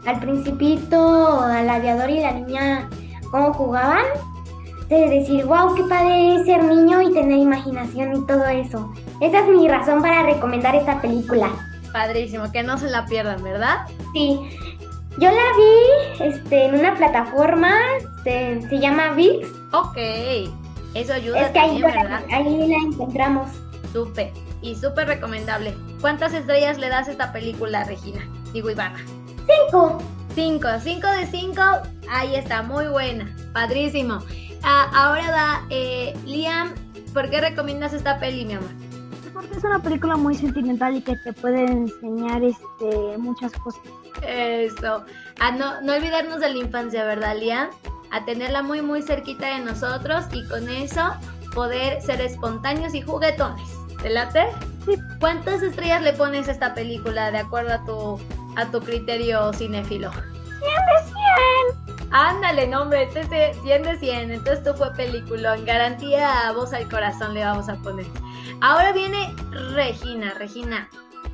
al 0.07 0.21
principito, 0.21 1.41
al 1.41 1.69
aviador 1.69 2.09
y 2.09 2.21
la 2.21 2.33
niña, 2.33 2.89
cómo 3.31 3.53
jugaban, 3.53 4.05
de 4.89 5.09
decir, 5.09 5.45
wow, 5.47 5.75
qué 5.75 5.83
padre 5.85 6.37
es 6.37 6.47
ser 6.47 6.63
niño 6.63 7.03
y 7.03 7.13
tener 7.13 7.39
imaginación 7.39 8.15
y 8.17 8.27
todo 8.27 8.47
eso. 8.47 8.93
Esa 9.21 9.41
es 9.41 9.49
mi 9.49 9.67
razón 9.69 10.01
para 10.01 10.23
recomendar 10.23 10.75
esta 10.77 11.01
película. 11.01 11.51
Padrísimo, 11.93 12.51
que 12.53 12.63
no 12.63 12.79
se 12.79 12.91
la 12.91 13.05
pierdan, 13.07 13.43
¿verdad? 13.43 13.87
Sí, 14.13 14.39
yo 15.19 15.31
la 15.31 15.43
vi 15.57 16.25
este, 16.25 16.67
en 16.67 16.75
una 16.79 16.95
plataforma, 16.95 17.73
se, 18.25 18.63
se 18.69 18.79
llama 18.79 19.13
VIX, 19.13 19.49
Ok, 19.73 19.97
eso 20.95 21.13
ayuda 21.15 21.41
es 21.41 21.51
que 21.51 21.59
ahí, 21.59 21.81
también, 21.81 22.03
¿verdad? 22.03 22.25
ahí 22.31 22.69
la 22.69 22.77
encontramos. 22.77 23.49
Súper, 23.93 24.33
y 24.65 24.75
súper 24.75 25.07
recomendable. 25.07 25.75
¿Cuántas 26.01 26.33
estrellas 26.33 26.79
le 26.79 26.89
das 26.89 27.07
a 27.09 27.13
esta 27.13 27.33
película, 27.33 27.85
Regina? 27.85 28.27
Digo, 28.53 28.71
Ivana. 28.71 28.99
Cinco. 29.47 29.99
Cinco, 30.35 30.69
cinco 30.83 31.07
de 31.07 31.27
cinco. 31.27 31.63
Ahí 32.11 32.35
está, 32.35 32.63
muy 32.63 32.87
buena. 32.87 33.31
Padrísimo. 33.53 34.19
Ah, 34.63 34.91
ahora 34.95 35.31
va, 35.31 35.67
eh, 35.69 36.17
Liam, 36.25 36.75
¿por 37.13 37.29
qué 37.29 37.41
recomiendas 37.41 37.93
esta 37.93 38.19
peli, 38.19 38.47
mi 38.47 38.55
amor? 38.55 38.71
Porque 39.35 39.55
es 39.55 39.65
una 39.65 39.83
película 39.83 40.17
muy 40.17 40.35
sentimental 40.35 40.97
y 40.97 41.03
que 41.03 41.17
te 41.17 41.33
puede 41.35 41.65
enseñar 41.65 42.43
este, 42.43 43.19
muchas 43.19 43.53
cosas. 43.53 43.83
Eso. 44.27 45.05
A 45.41 45.51
no, 45.53 45.83
no 45.83 45.93
olvidarnos 45.93 46.41
de 46.41 46.49
la 46.51 46.59
infancia, 46.59 47.05
¿verdad, 47.05 47.37
Liam? 47.39 47.69
A 48.11 48.25
tenerla 48.25 48.63
muy, 48.63 48.81
muy 48.81 49.03
cerquita 49.03 49.59
de 49.59 49.65
nosotros 49.65 50.25
y 50.33 50.49
con 50.49 50.69
eso 50.71 51.03
poder 51.55 52.01
ser 52.01 52.21
espontáneos 52.23 52.95
y 52.95 53.03
juguetones. 53.03 53.84
¿Te 54.03 54.11
late? 54.11 54.47
Sí. 54.85 54.97
¿Cuántas 55.19 55.63
estrellas 55.63 56.03
le 56.03 56.13
pones 56.13 56.49
a 56.49 56.53
esta 56.53 56.75
película 56.75 57.31
de 57.31 57.39
acuerdo 57.39 57.73
a 57.73 57.85
tu, 57.85 58.21
a 58.57 58.71
tu 58.71 58.81
criterio 58.81 59.53
cinéfilo? 59.53 60.11
100 60.11 60.23
de 60.61 61.95
100. 61.97 62.11
Ándale, 62.13 62.69
nombre, 62.69 63.05
este 63.05 63.51
es 63.51 63.61
100 63.63 63.83
de 63.83 63.99
100. 63.99 64.31
Entonces 64.31 64.63
tú 64.63 64.75
fue 64.75 64.93
película. 64.93 65.57
En 65.57 65.65
garantía 65.65 66.49
a 66.49 66.53
voz 66.53 66.73
al 66.73 66.89
corazón 66.89 67.35
le 67.35 67.45
vamos 67.45 67.69
a 67.69 67.77
poner. 67.77 68.07
Ahora 68.61 68.93
viene 68.93 69.35
Regina. 69.75 70.33
Regina, 70.39 70.89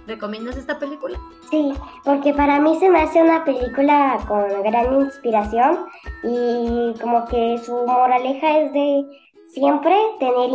¿recomiendas 0.07 0.57
esta 0.57 0.79
película? 0.79 1.19
Sí, 1.51 1.75
porque 2.05 2.33
para 2.33 2.61
mí 2.61 2.79
se 2.79 2.89
me 2.89 3.03
hace 3.03 3.23
una 3.23 3.45
película 3.45 4.19
con 4.27 4.63
gran 4.63 5.01
inspiración 5.01 5.87
y 6.23 6.95
como 7.01 7.27
que 7.27 7.61
su 7.65 7.75
moraleja 7.87 8.59
es 8.59 8.73
de 8.73 9.05
siempre 9.53 9.95
tener 10.19 10.51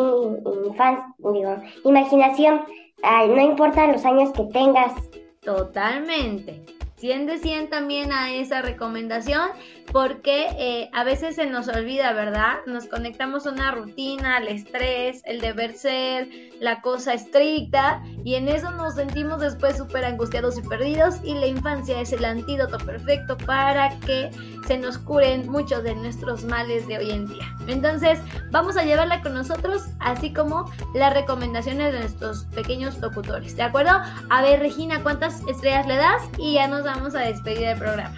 infancia, 0.65 1.13
digo, 1.17 1.57
imaginación. 1.83 2.61
no 3.03 3.41
importa 3.41 3.87
los 3.87 4.05
años 4.05 4.31
que 4.31 4.43
tengas. 4.45 4.93
Totalmente. 5.41 6.61
100 6.97 7.25
de 7.27 7.37
100 7.37 7.69
también 7.69 8.11
a 8.11 8.33
esa 8.33 8.61
recomendación 8.61 9.49
porque 9.91 10.47
eh, 10.57 10.89
a 10.93 11.03
veces 11.03 11.35
se 11.35 11.45
nos 11.45 11.67
olvida, 11.67 12.13
¿verdad? 12.13 12.57
Nos 12.65 12.87
conectamos 12.87 13.47
a 13.47 13.51
una 13.51 13.71
rutina, 13.71 14.37
al 14.37 14.47
estrés, 14.47 15.21
el 15.25 15.39
deber 15.39 15.73
ser, 15.73 16.27
la 16.59 16.81
cosa 16.81 17.13
estricta 17.13 18.01
y 18.23 18.35
en 18.35 18.47
eso 18.47 18.71
nos 18.71 18.95
sentimos 18.95 19.39
después 19.39 19.77
súper 19.77 20.05
angustiados 20.05 20.57
y 20.57 20.61
perdidos 20.61 21.15
y 21.23 21.33
la 21.33 21.47
infancia 21.47 21.99
es 22.01 22.11
el 22.11 22.25
antídoto 22.25 22.77
perfecto 22.77 23.37
para 23.37 23.89
que 24.01 24.31
se 24.67 24.77
nos 24.77 24.97
curen 24.97 25.49
muchos 25.49 25.83
de 25.83 25.95
nuestros 25.95 26.43
males 26.43 26.87
de 26.87 26.97
hoy 26.97 27.11
en 27.11 27.27
día. 27.27 27.55
Entonces 27.67 28.19
vamos 28.51 28.77
a 28.77 28.83
llevarla 28.83 29.21
con 29.21 29.33
nosotros 29.33 29.83
así 29.99 30.33
como 30.33 30.71
las 30.93 31.13
recomendaciones 31.13 31.93
de 31.93 31.99
nuestros 31.99 32.45
pequeños 32.55 32.97
locutores, 32.99 33.55
¿de 33.55 33.63
acuerdo? 33.63 33.91
A 34.29 34.41
ver 34.41 34.59
Regina, 34.59 35.01
¿cuántas 35.03 35.41
estrellas 35.47 35.87
le 35.87 35.95
das? 35.95 36.21
Y 36.37 36.53
ya 36.53 36.67
nos 36.67 36.83
vamos 36.83 37.15
a 37.15 37.19
despedir 37.19 37.67
del 37.67 37.77
programa. 37.77 38.15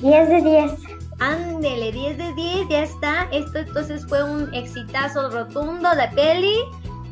10 0.00 0.28
de 0.28 0.42
10. 0.42 0.72
Ándele, 1.20 1.92
10 1.92 2.18
de 2.18 2.34
10, 2.34 2.68
ya 2.68 2.82
está. 2.82 3.28
Esto 3.32 3.58
entonces 3.58 4.06
fue 4.06 4.22
un 4.24 4.52
exitazo 4.54 5.30
rotundo 5.30 5.88
de 5.94 6.08
peli. 6.14 6.56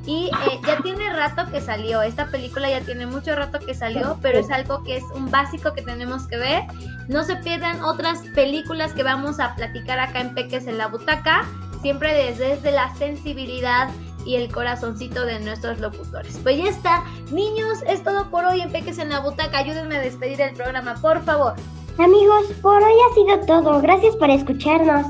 Y 0.04 0.26
eh, 0.26 0.60
ya 0.66 0.78
tiene 0.82 1.12
rato 1.12 1.48
que 1.52 1.60
salió, 1.60 2.02
esta 2.02 2.26
película 2.26 2.68
ya 2.68 2.80
tiene 2.80 3.06
mucho 3.06 3.36
rato 3.36 3.60
que 3.60 3.72
salió, 3.72 4.18
pero 4.20 4.40
es 4.40 4.50
algo 4.50 4.82
que 4.82 4.96
es 4.96 5.04
un 5.14 5.30
básico 5.30 5.74
que 5.74 5.82
tenemos 5.82 6.26
que 6.26 6.38
ver. 6.38 6.64
No 7.06 7.22
se 7.22 7.36
pierdan 7.36 7.80
otras 7.84 8.20
películas 8.34 8.92
que 8.94 9.04
vamos 9.04 9.38
a 9.38 9.54
platicar 9.54 10.00
acá 10.00 10.20
en 10.20 10.34
Peques 10.34 10.66
en 10.66 10.78
la 10.78 10.88
Butaca, 10.88 11.46
siempre 11.82 12.12
desde, 12.14 12.56
desde 12.56 12.72
la 12.72 12.92
sensibilidad 12.96 13.90
y 14.24 14.36
el 14.36 14.50
corazoncito 14.52 15.24
de 15.24 15.38
nuestros 15.38 15.78
locutores. 15.78 16.38
Pues 16.42 16.58
ya 16.58 16.68
está, 16.68 17.04
niños, 17.30 17.78
es 17.86 18.02
todo 18.02 18.28
por 18.28 18.44
hoy 18.44 18.60
en 18.60 18.72
Peques 18.72 18.98
en 18.98 19.08
la 19.08 19.20
Butaca. 19.20 19.58
Ayúdenme 19.58 19.96
a 19.96 20.00
despedir 20.00 20.40
el 20.40 20.54
programa, 20.54 20.94
por 20.94 21.22
favor. 21.24 21.54
Amigos, 21.98 22.46
por 22.62 22.82
hoy 22.82 22.94
ha 23.10 23.14
sido 23.14 23.46
todo. 23.46 23.80
Gracias 23.80 24.16
por 24.16 24.30
escucharnos. 24.30 25.06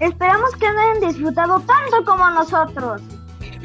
Esperamos 0.00 0.50
que 0.56 0.66
hayan 0.66 1.00
disfrutado 1.00 1.60
tanto 1.60 2.04
como 2.04 2.28
nosotros. 2.30 3.02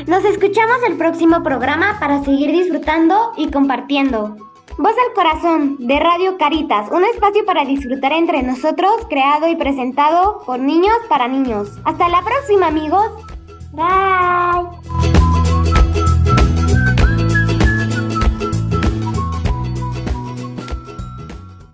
Nos 0.08 0.24
escuchamos 0.26 0.78
el 0.88 0.98
próximo 0.98 1.44
programa 1.44 1.98
para 2.00 2.24
seguir 2.24 2.52
disfrutando 2.52 3.34
y 3.38 3.52
compartiendo. 3.52 4.36
Voz 4.78 4.94
al 5.08 5.14
Corazón 5.14 5.76
de 5.80 6.00
Radio 6.00 6.38
Caritas, 6.38 6.90
un 6.92 7.04
espacio 7.04 7.46
para 7.46 7.66
disfrutar 7.66 8.14
entre 8.14 8.42
nosotros, 8.42 8.92
creado 9.10 9.48
y 9.48 9.56
presentado 9.56 10.42
por 10.46 10.60
niños 10.60 10.96
para 11.10 11.28
niños. 11.28 11.78
Hasta 11.84 12.08
la 12.08 12.24
próxima 12.24 12.68
amigos. 12.68 13.12
Bye. 13.74 14.81